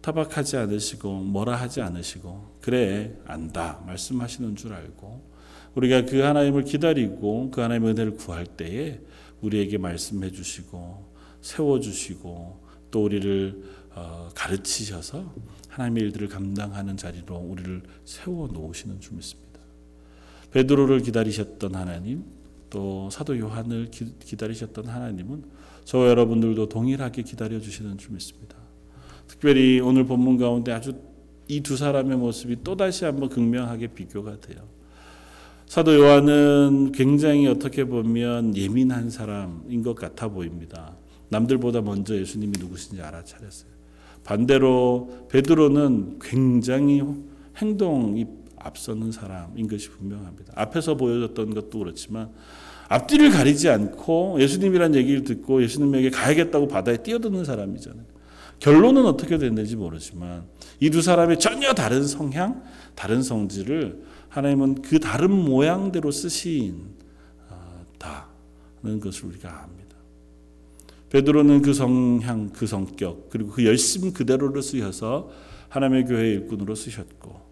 타박하지 0.04 0.58
않으시고 0.58 1.20
뭐라 1.20 1.56
하지 1.56 1.80
않으시고 1.80 2.58
그래 2.60 3.16
안다 3.24 3.82
말씀하시는 3.86 4.54
줄 4.54 4.74
알고 4.74 5.32
우리가 5.74 6.04
그 6.04 6.20
하나님을 6.20 6.64
기다리고 6.64 7.50
그 7.50 7.62
하나님의 7.62 7.92
은혜를 7.92 8.16
구할 8.16 8.44
때에 8.44 9.00
우리에게 9.40 9.78
말씀해 9.78 10.30
주시고 10.30 11.10
세워 11.40 11.80
주시고 11.80 12.64
또 12.90 13.04
우리를 13.04 13.62
어, 13.94 14.28
가르치셔서 14.34 15.32
하나님의 15.68 16.04
일들을 16.04 16.28
감당하는 16.28 16.98
자리로 16.98 17.36
우리를 17.36 17.82
세워 18.04 18.46
놓으시는 18.48 19.00
줄 19.00 19.14
믿습니다. 19.14 19.60
베드로를 20.50 21.00
기다리셨던 21.00 21.74
하나님, 21.74 22.24
또 22.70 23.08
사도 23.10 23.38
요한을 23.38 23.90
기, 23.90 24.36
다리셨던 24.36 24.86
하나님은 24.86 25.44
저와 25.84 26.08
여러분들도 26.08 26.68
동일하게 26.68 27.22
기다려 27.22 27.60
주시는 27.60 27.98
줄 27.98 28.12
믿습니다. 28.12 28.53
특별히 29.26 29.80
오늘 29.80 30.04
본문 30.04 30.36
가운데 30.36 30.72
아주 30.72 30.94
이 31.48 31.60
두 31.60 31.76
사람의 31.76 32.16
모습이 32.16 32.58
또 32.64 32.76
다시 32.76 33.04
한번 33.04 33.28
극명하게 33.28 33.88
비교가 33.88 34.40
돼요. 34.40 34.58
사도 35.66 35.94
요한은 35.94 36.92
굉장히 36.92 37.46
어떻게 37.46 37.84
보면 37.84 38.56
예민한 38.56 39.10
사람인 39.10 39.82
것 39.82 39.94
같아 39.94 40.28
보입니다. 40.28 40.96
남들보다 41.28 41.80
먼저 41.80 42.14
예수님이 42.14 42.52
누구신지 42.58 43.02
알아차렸어요. 43.02 43.70
반대로 44.24 45.26
베드로는 45.30 46.18
굉장히 46.20 47.02
행동이 47.56 48.26
앞서는 48.56 49.12
사람인 49.12 49.68
것이 49.68 49.90
분명합니다. 49.90 50.52
앞에서 50.56 50.96
보여줬던 50.96 51.54
것도 51.54 51.78
그렇지만 51.78 52.30
앞뒤를 52.88 53.30
가리지 53.30 53.68
않고 53.68 54.38
예수님이란 54.40 54.94
얘기를 54.94 55.24
듣고 55.24 55.62
예수님에게 55.62 56.10
가야겠다고 56.10 56.68
바다에 56.68 56.98
뛰어드는 56.98 57.44
사람이잖아요. 57.44 58.13
결론은 58.64 59.04
어떻게 59.04 59.36
됐는지 59.36 59.76
모르지만 59.76 60.44
이 60.80 60.88
두 60.88 61.02
사람의 61.02 61.38
전혀 61.38 61.74
다른 61.74 62.06
성향, 62.06 62.62
다른 62.94 63.22
성질을 63.22 64.02
하나님은 64.30 64.80
그 64.80 64.98
다른 64.98 65.30
모양대로 65.30 66.10
쓰신다는 66.10 66.88
것을 69.02 69.26
우리가 69.26 69.64
압니다. 69.64 69.96
베드로는 71.10 71.60
그 71.60 71.74
성향, 71.74 72.48
그 72.50 72.66
성격, 72.66 73.28
그리고 73.28 73.50
그 73.50 73.66
열심 73.66 74.14
그대로를 74.14 74.62
쓰셔서 74.62 75.30
하나님의 75.68 76.06
교회 76.06 76.30
일꾼으로 76.30 76.74
쓰셨고 76.74 77.42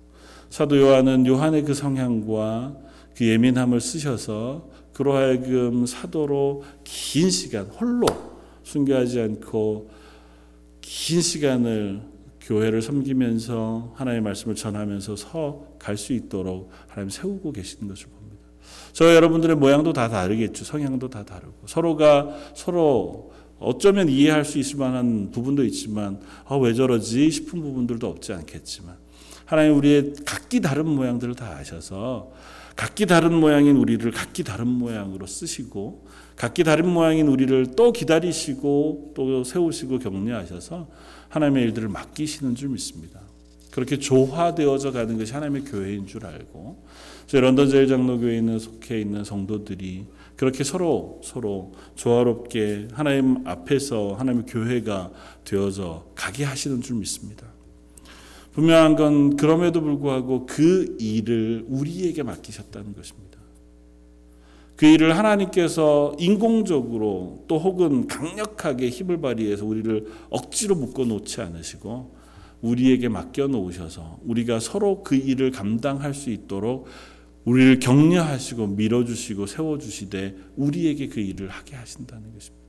사도 0.49 0.79
요한은 0.79 1.27
요한의 1.27 1.65
그 1.65 1.75
성향과 1.75 2.75
그 3.15 3.29
예민함을 3.29 3.83
쓰셔서 3.83 4.71
그로 4.95 5.15
하여금 5.15 5.85
사도로 5.85 6.65
긴 6.85 7.31
시간 7.31 7.67
홀로 7.67 8.07
순교하지 8.63 9.21
않고 9.21 10.02
긴 10.83 11.23
시간을 11.23 12.03
교회를 12.43 12.83
섬기면서 12.83 13.95
하나님의 13.97 14.23
말씀을 14.23 14.55
전하면서 14.55 15.17
서 15.17 15.73
갈 15.83 15.97
수 15.97 16.13
있도록 16.13 16.71
하나님 16.89 17.11
세우고 17.11 17.51
계시는 17.53 17.89
것을 17.89 18.07
봅니다. 18.07 18.39
저 18.93 19.15
여러분들의 19.15 19.57
모양도 19.57 19.93
다 19.93 20.09
다르겠죠. 20.09 20.65
성향도 20.65 21.09
다 21.11 21.25
다르고 21.25 21.67
서로가 21.67 22.37
서로 22.55 23.33
어쩌면 23.59 24.09
이해할 24.09 24.45
수 24.45 24.59
있을 24.59 24.77
만한 24.79 25.31
부분도 25.33 25.65
있지만 25.65 26.21
아, 26.47 26.55
왜 26.57 26.73
저러지 26.75 27.31
싶은 27.31 27.61
부분들도 27.61 28.07
없지 28.07 28.33
않겠지만 28.33 28.97
하나님 29.45 29.77
우리의 29.77 30.15
각기 30.25 30.61
다른 30.61 30.87
모양들을 30.89 31.35
다 31.35 31.57
아셔서 31.57 32.31
각기 32.77 33.07
다른 33.07 33.35
모양인 33.35 33.77
우리를 33.77 34.09
각기 34.13 34.45
다른 34.45 34.67
모양으로 34.69 35.27
쓰시고 35.27 36.07
각기 36.43 36.65
다른 36.65 36.89
모양인 36.89 37.29
우리를 37.29 37.77
또 37.77 37.93
기다리시고 37.93 39.13
또 39.15 39.45
세우시고 39.45 40.01
격려하셔서 40.01 40.89
하나님의 41.29 41.63
일들을 41.67 41.89
맡기시는 41.89 42.57
줄 42.57 42.71
믿습니다. 42.71 43.21
그렇게 43.71 43.97
조화되어져 44.01 44.91
가는 44.91 45.17
것이 45.19 45.33
하나님의 45.33 45.63
교회인 45.63 46.09
줄 46.09 46.27
알고 46.27 46.85
런던 47.31 47.71
제일 47.71 47.87
장로교회에 47.87 48.39
있는 48.39 48.59
속해 48.59 49.01
있는 49.01 49.23
성도들이 49.23 50.07
그렇게 50.35 50.65
서로 50.65 51.21
서로 51.23 51.75
조화롭게 51.95 52.89
하나님 52.91 53.47
앞에서 53.47 54.15
하나님의 54.15 54.47
교회가 54.49 55.13
되어져 55.45 56.09
가게 56.17 56.43
하시는 56.43 56.83
줄 56.83 56.97
믿습니다. 56.97 57.47
분명한 58.51 58.97
건 58.97 59.37
그럼에도 59.37 59.81
불구하고 59.81 60.47
그 60.47 60.97
일을 60.99 61.67
우리에게 61.69 62.25
맡기셨다는 62.25 62.95
것입니다. 62.95 63.42
그 64.83 64.87
일을 64.87 65.17
하나님께서 65.17 66.13
인공적으로 66.19 67.45
또 67.47 67.57
혹은 67.61 68.09
강력하게 68.09 68.89
힘을 68.89 69.21
발휘해서 69.21 69.65
우리를 69.65 70.09
억지로 70.29 70.75
묶어 70.75 71.05
놓지 71.05 71.41
않으시고 71.41 72.17
우리에게 72.63 73.09
맡겨 73.09 73.47
놓으셔서 73.47 74.19
우리가 74.25 74.59
서로 74.59 75.05
그 75.05 75.15
일을 75.15 75.53
감당할 75.53 76.15
수 76.15 76.31
있도록 76.31 76.89
우리를 77.45 77.79
격려하시고 77.79 78.67
밀어주시고 78.67 79.47
세워주시되 79.47 80.37
우리에게 80.57 81.07
그 81.07 81.21
일을 81.21 81.49
하게 81.49 81.77
하신다는 81.77 82.33
것입니다. 82.35 82.67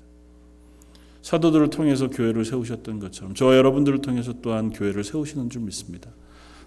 사도들을 1.24 1.72
통해서 1.72 2.11
교회를 2.11 2.45
세우셨던 2.45 2.99
것처럼 2.99 3.34
저 3.34 3.57
여러분들을 3.57 4.03
통해서 4.03 4.36
또한 4.39 4.70
교회를 4.70 5.03
세우시는 5.03 5.49
줄 5.49 5.64
믿습니다. 5.64 6.11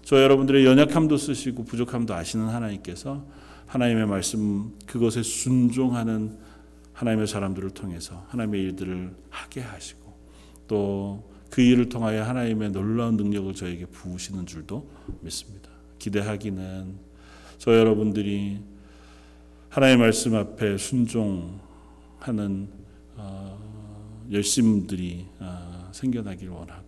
저 0.03 0.21
여러분들의 0.21 0.65
연약함도 0.65 1.15
쓰시고 1.15 1.63
부족함도 1.63 2.13
아시는 2.13 2.49
하나님께서 2.49 3.25
하나님의 3.67 4.07
말씀 4.07 4.77
그것에 4.85 5.21
순종하는 5.21 6.37
하나님의 6.93 7.27
사람들을 7.27 7.69
통해서 7.71 8.25
하나님의 8.29 8.61
일들을 8.61 9.15
하게 9.29 9.61
하시고 9.61 10.13
또 10.67 11.37
그 11.49 11.61
일을 11.61 11.89
통하여 11.89 12.23
하나님의 12.23 12.71
놀라운 12.71 13.17
능력을 13.17 13.53
저에게 13.53 13.85
부으시는 13.85 14.45
줄도 14.45 14.87
믿습니다. 15.21 15.69
기대하기는 15.99 16.95
저 17.57 17.75
여러분들이 17.75 18.59
하나님의 19.69 20.05
말씀 20.05 20.35
앞에 20.35 20.77
순종하는 20.77 22.67
어, 23.15 23.57
열심들이 24.31 25.25
어, 25.39 25.89
생겨나길 25.91 26.49
원하고 26.49 26.85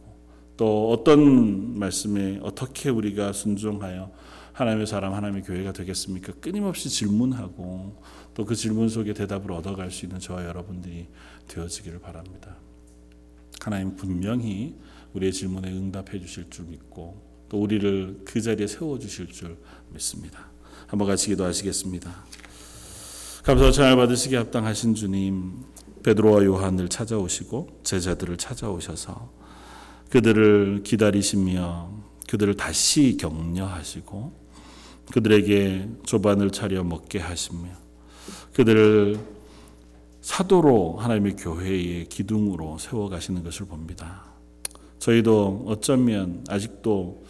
또 0.58 0.92
어떤 0.92 1.80
말씀에 1.80 2.40
어떻게 2.44 2.90
우리가 2.90 3.32
순종하여 3.34 4.12
하나님의 4.60 4.88
사람, 4.88 5.14
하나님의 5.14 5.44
교회가 5.44 5.72
되겠습니까? 5.72 6.34
끊임없이 6.42 6.90
질문하고 6.90 8.02
또 8.34 8.46
그 8.46 8.56
질문 8.56 8.90
속에 8.90 9.14
대답을 9.14 9.52
얻어갈 9.54 9.90
수 9.90 10.06
있는 10.06 10.20
저와 10.20 10.44
여러분들이 10.46 11.08
되어지기를 11.48 12.00
바랍니다. 12.00 12.58
하나님 13.62 13.96
분명히 13.96 14.76
우리의 15.14 15.32
질문에 15.32 15.72
응답해 15.72 16.20
주실 16.20 16.50
줄 16.50 16.66
믿고 16.66 17.22
또 17.48 17.62
우리를 17.62 18.24
그 18.26 18.42
자리에 18.42 18.68
세워 18.68 19.00
주실 19.00 19.28
줄 19.28 19.58
믿습니다. 19.92 20.50
한번 20.88 21.08
같이 21.08 21.28
기도하시겠습니다. 21.30 22.26
감사와 23.44 23.72
찬양을 23.72 23.96
받으시기 23.98 24.36
합당하신 24.36 24.94
주님, 24.94 25.64
베드로와 26.04 26.44
요한을 26.44 26.90
찾아오시고 26.90 27.82
제자들을 27.84 28.36
찾아오셔서 28.38 29.32
그들을 30.10 30.84
기다리시며 30.84 31.92
그들을 32.28 32.56
다시 32.56 33.16
격려하시고 33.18 34.49
그들에게 35.12 35.90
조반을 36.06 36.52
차려 36.52 36.84
먹게 36.84 37.20
하시며 37.20 37.70
그들을 38.54 39.20
사도로 40.22 40.98
하나님의 40.98 41.36
교회의 41.38 42.06
기둥으로 42.06 42.78
세워 42.78 43.10
가시는 43.10 43.44
것을 43.44 43.66
봅니다. 43.66 44.24
저희도 45.00 45.64
어쩌면 45.68 46.44
아직도 46.50 47.24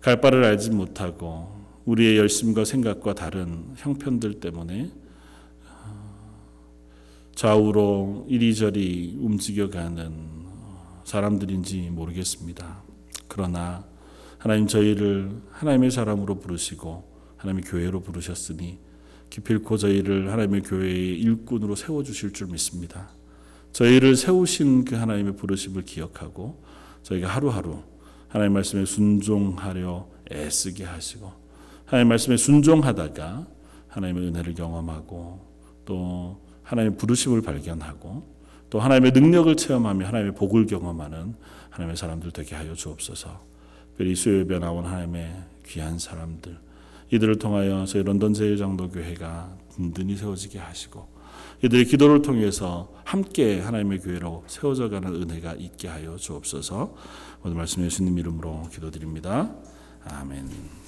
갈 0.00 0.20
바를 0.20 0.44
알지 0.44 0.70
못하고 0.70 1.54
우리의 1.84 2.16
열심과 2.16 2.64
생각과 2.64 3.14
다른 3.14 3.72
형편들 3.76 4.40
때문에 4.40 4.90
좌우로 7.34 8.26
이리저리 8.28 9.18
움직여가는 9.20 10.36
사람들인지 11.04 11.90
모르겠습니다. 11.90 12.82
그러나 13.28 13.84
하나님 14.46 14.68
저희를 14.68 15.42
하나님의 15.50 15.90
사람으로 15.90 16.38
부르시고 16.38 17.02
하나님의 17.36 17.64
교회로 17.64 17.98
부르셨으니 17.98 18.78
기필코 19.28 19.76
저희를 19.76 20.30
하나님의 20.30 20.62
교회의 20.62 21.18
일꾼으로 21.18 21.74
세워 21.74 22.04
주실 22.04 22.32
줄 22.32 22.46
믿습니다. 22.46 23.08
저희를 23.72 24.14
세우신 24.14 24.84
그 24.84 24.94
하나님의 24.94 25.34
부르심을 25.34 25.82
기억하고 25.82 26.62
저희가 27.02 27.26
하루하루 27.26 27.82
하나님 28.28 28.52
말씀에 28.52 28.84
순종하려 28.84 30.08
애쓰게 30.30 30.84
하시고 30.84 31.32
하나님 31.84 32.10
말씀에 32.10 32.36
순종하다가 32.36 33.48
하나님의 33.88 34.28
은혜를 34.28 34.54
경험하고 34.54 35.40
또 35.84 36.40
하나님의 36.62 36.96
부르심을 36.96 37.42
발견하고 37.42 38.36
또 38.70 38.78
하나님의 38.78 39.10
능력을 39.10 39.56
체험하며 39.56 40.06
하나님의 40.06 40.34
복을 40.36 40.66
경험하는 40.66 41.34
하나님의 41.70 41.96
사람들 41.96 42.30
되게 42.30 42.54
하여 42.54 42.74
주옵소서. 42.74 43.55
특별히 43.96 44.14
수요 44.14 44.40
예배 44.40 44.58
나온 44.58 44.84
하나님의 44.84 45.34
귀한 45.66 45.98
사람들 45.98 46.58
이들을 47.10 47.38
통하여 47.38 47.86
저희 47.86 48.02
런던 48.02 48.34
제일장로 48.34 48.90
교회가 48.90 49.56
든든히 49.74 50.16
세워지게 50.16 50.58
하시고 50.58 51.08
이들의 51.64 51.86
기도를 51.86 52.20
통해서 52.20 52.92
함께 53.04 53.60
하나님의 53.60 54.00
교회로 54.00 54.44
세워져가는 54.46 55.14
은혜가 55.14 55.54
있게 55.54 55.88
하여 55.88 56.16
주옵소서. 56.16 56.94
오늘 57.42 57.56
말씀 57.56 57.82
예수님 57.82 58.18
이름으로 58.18 58.68
기도드립니다. 58.70 59.54
아멘. 60.04 60.85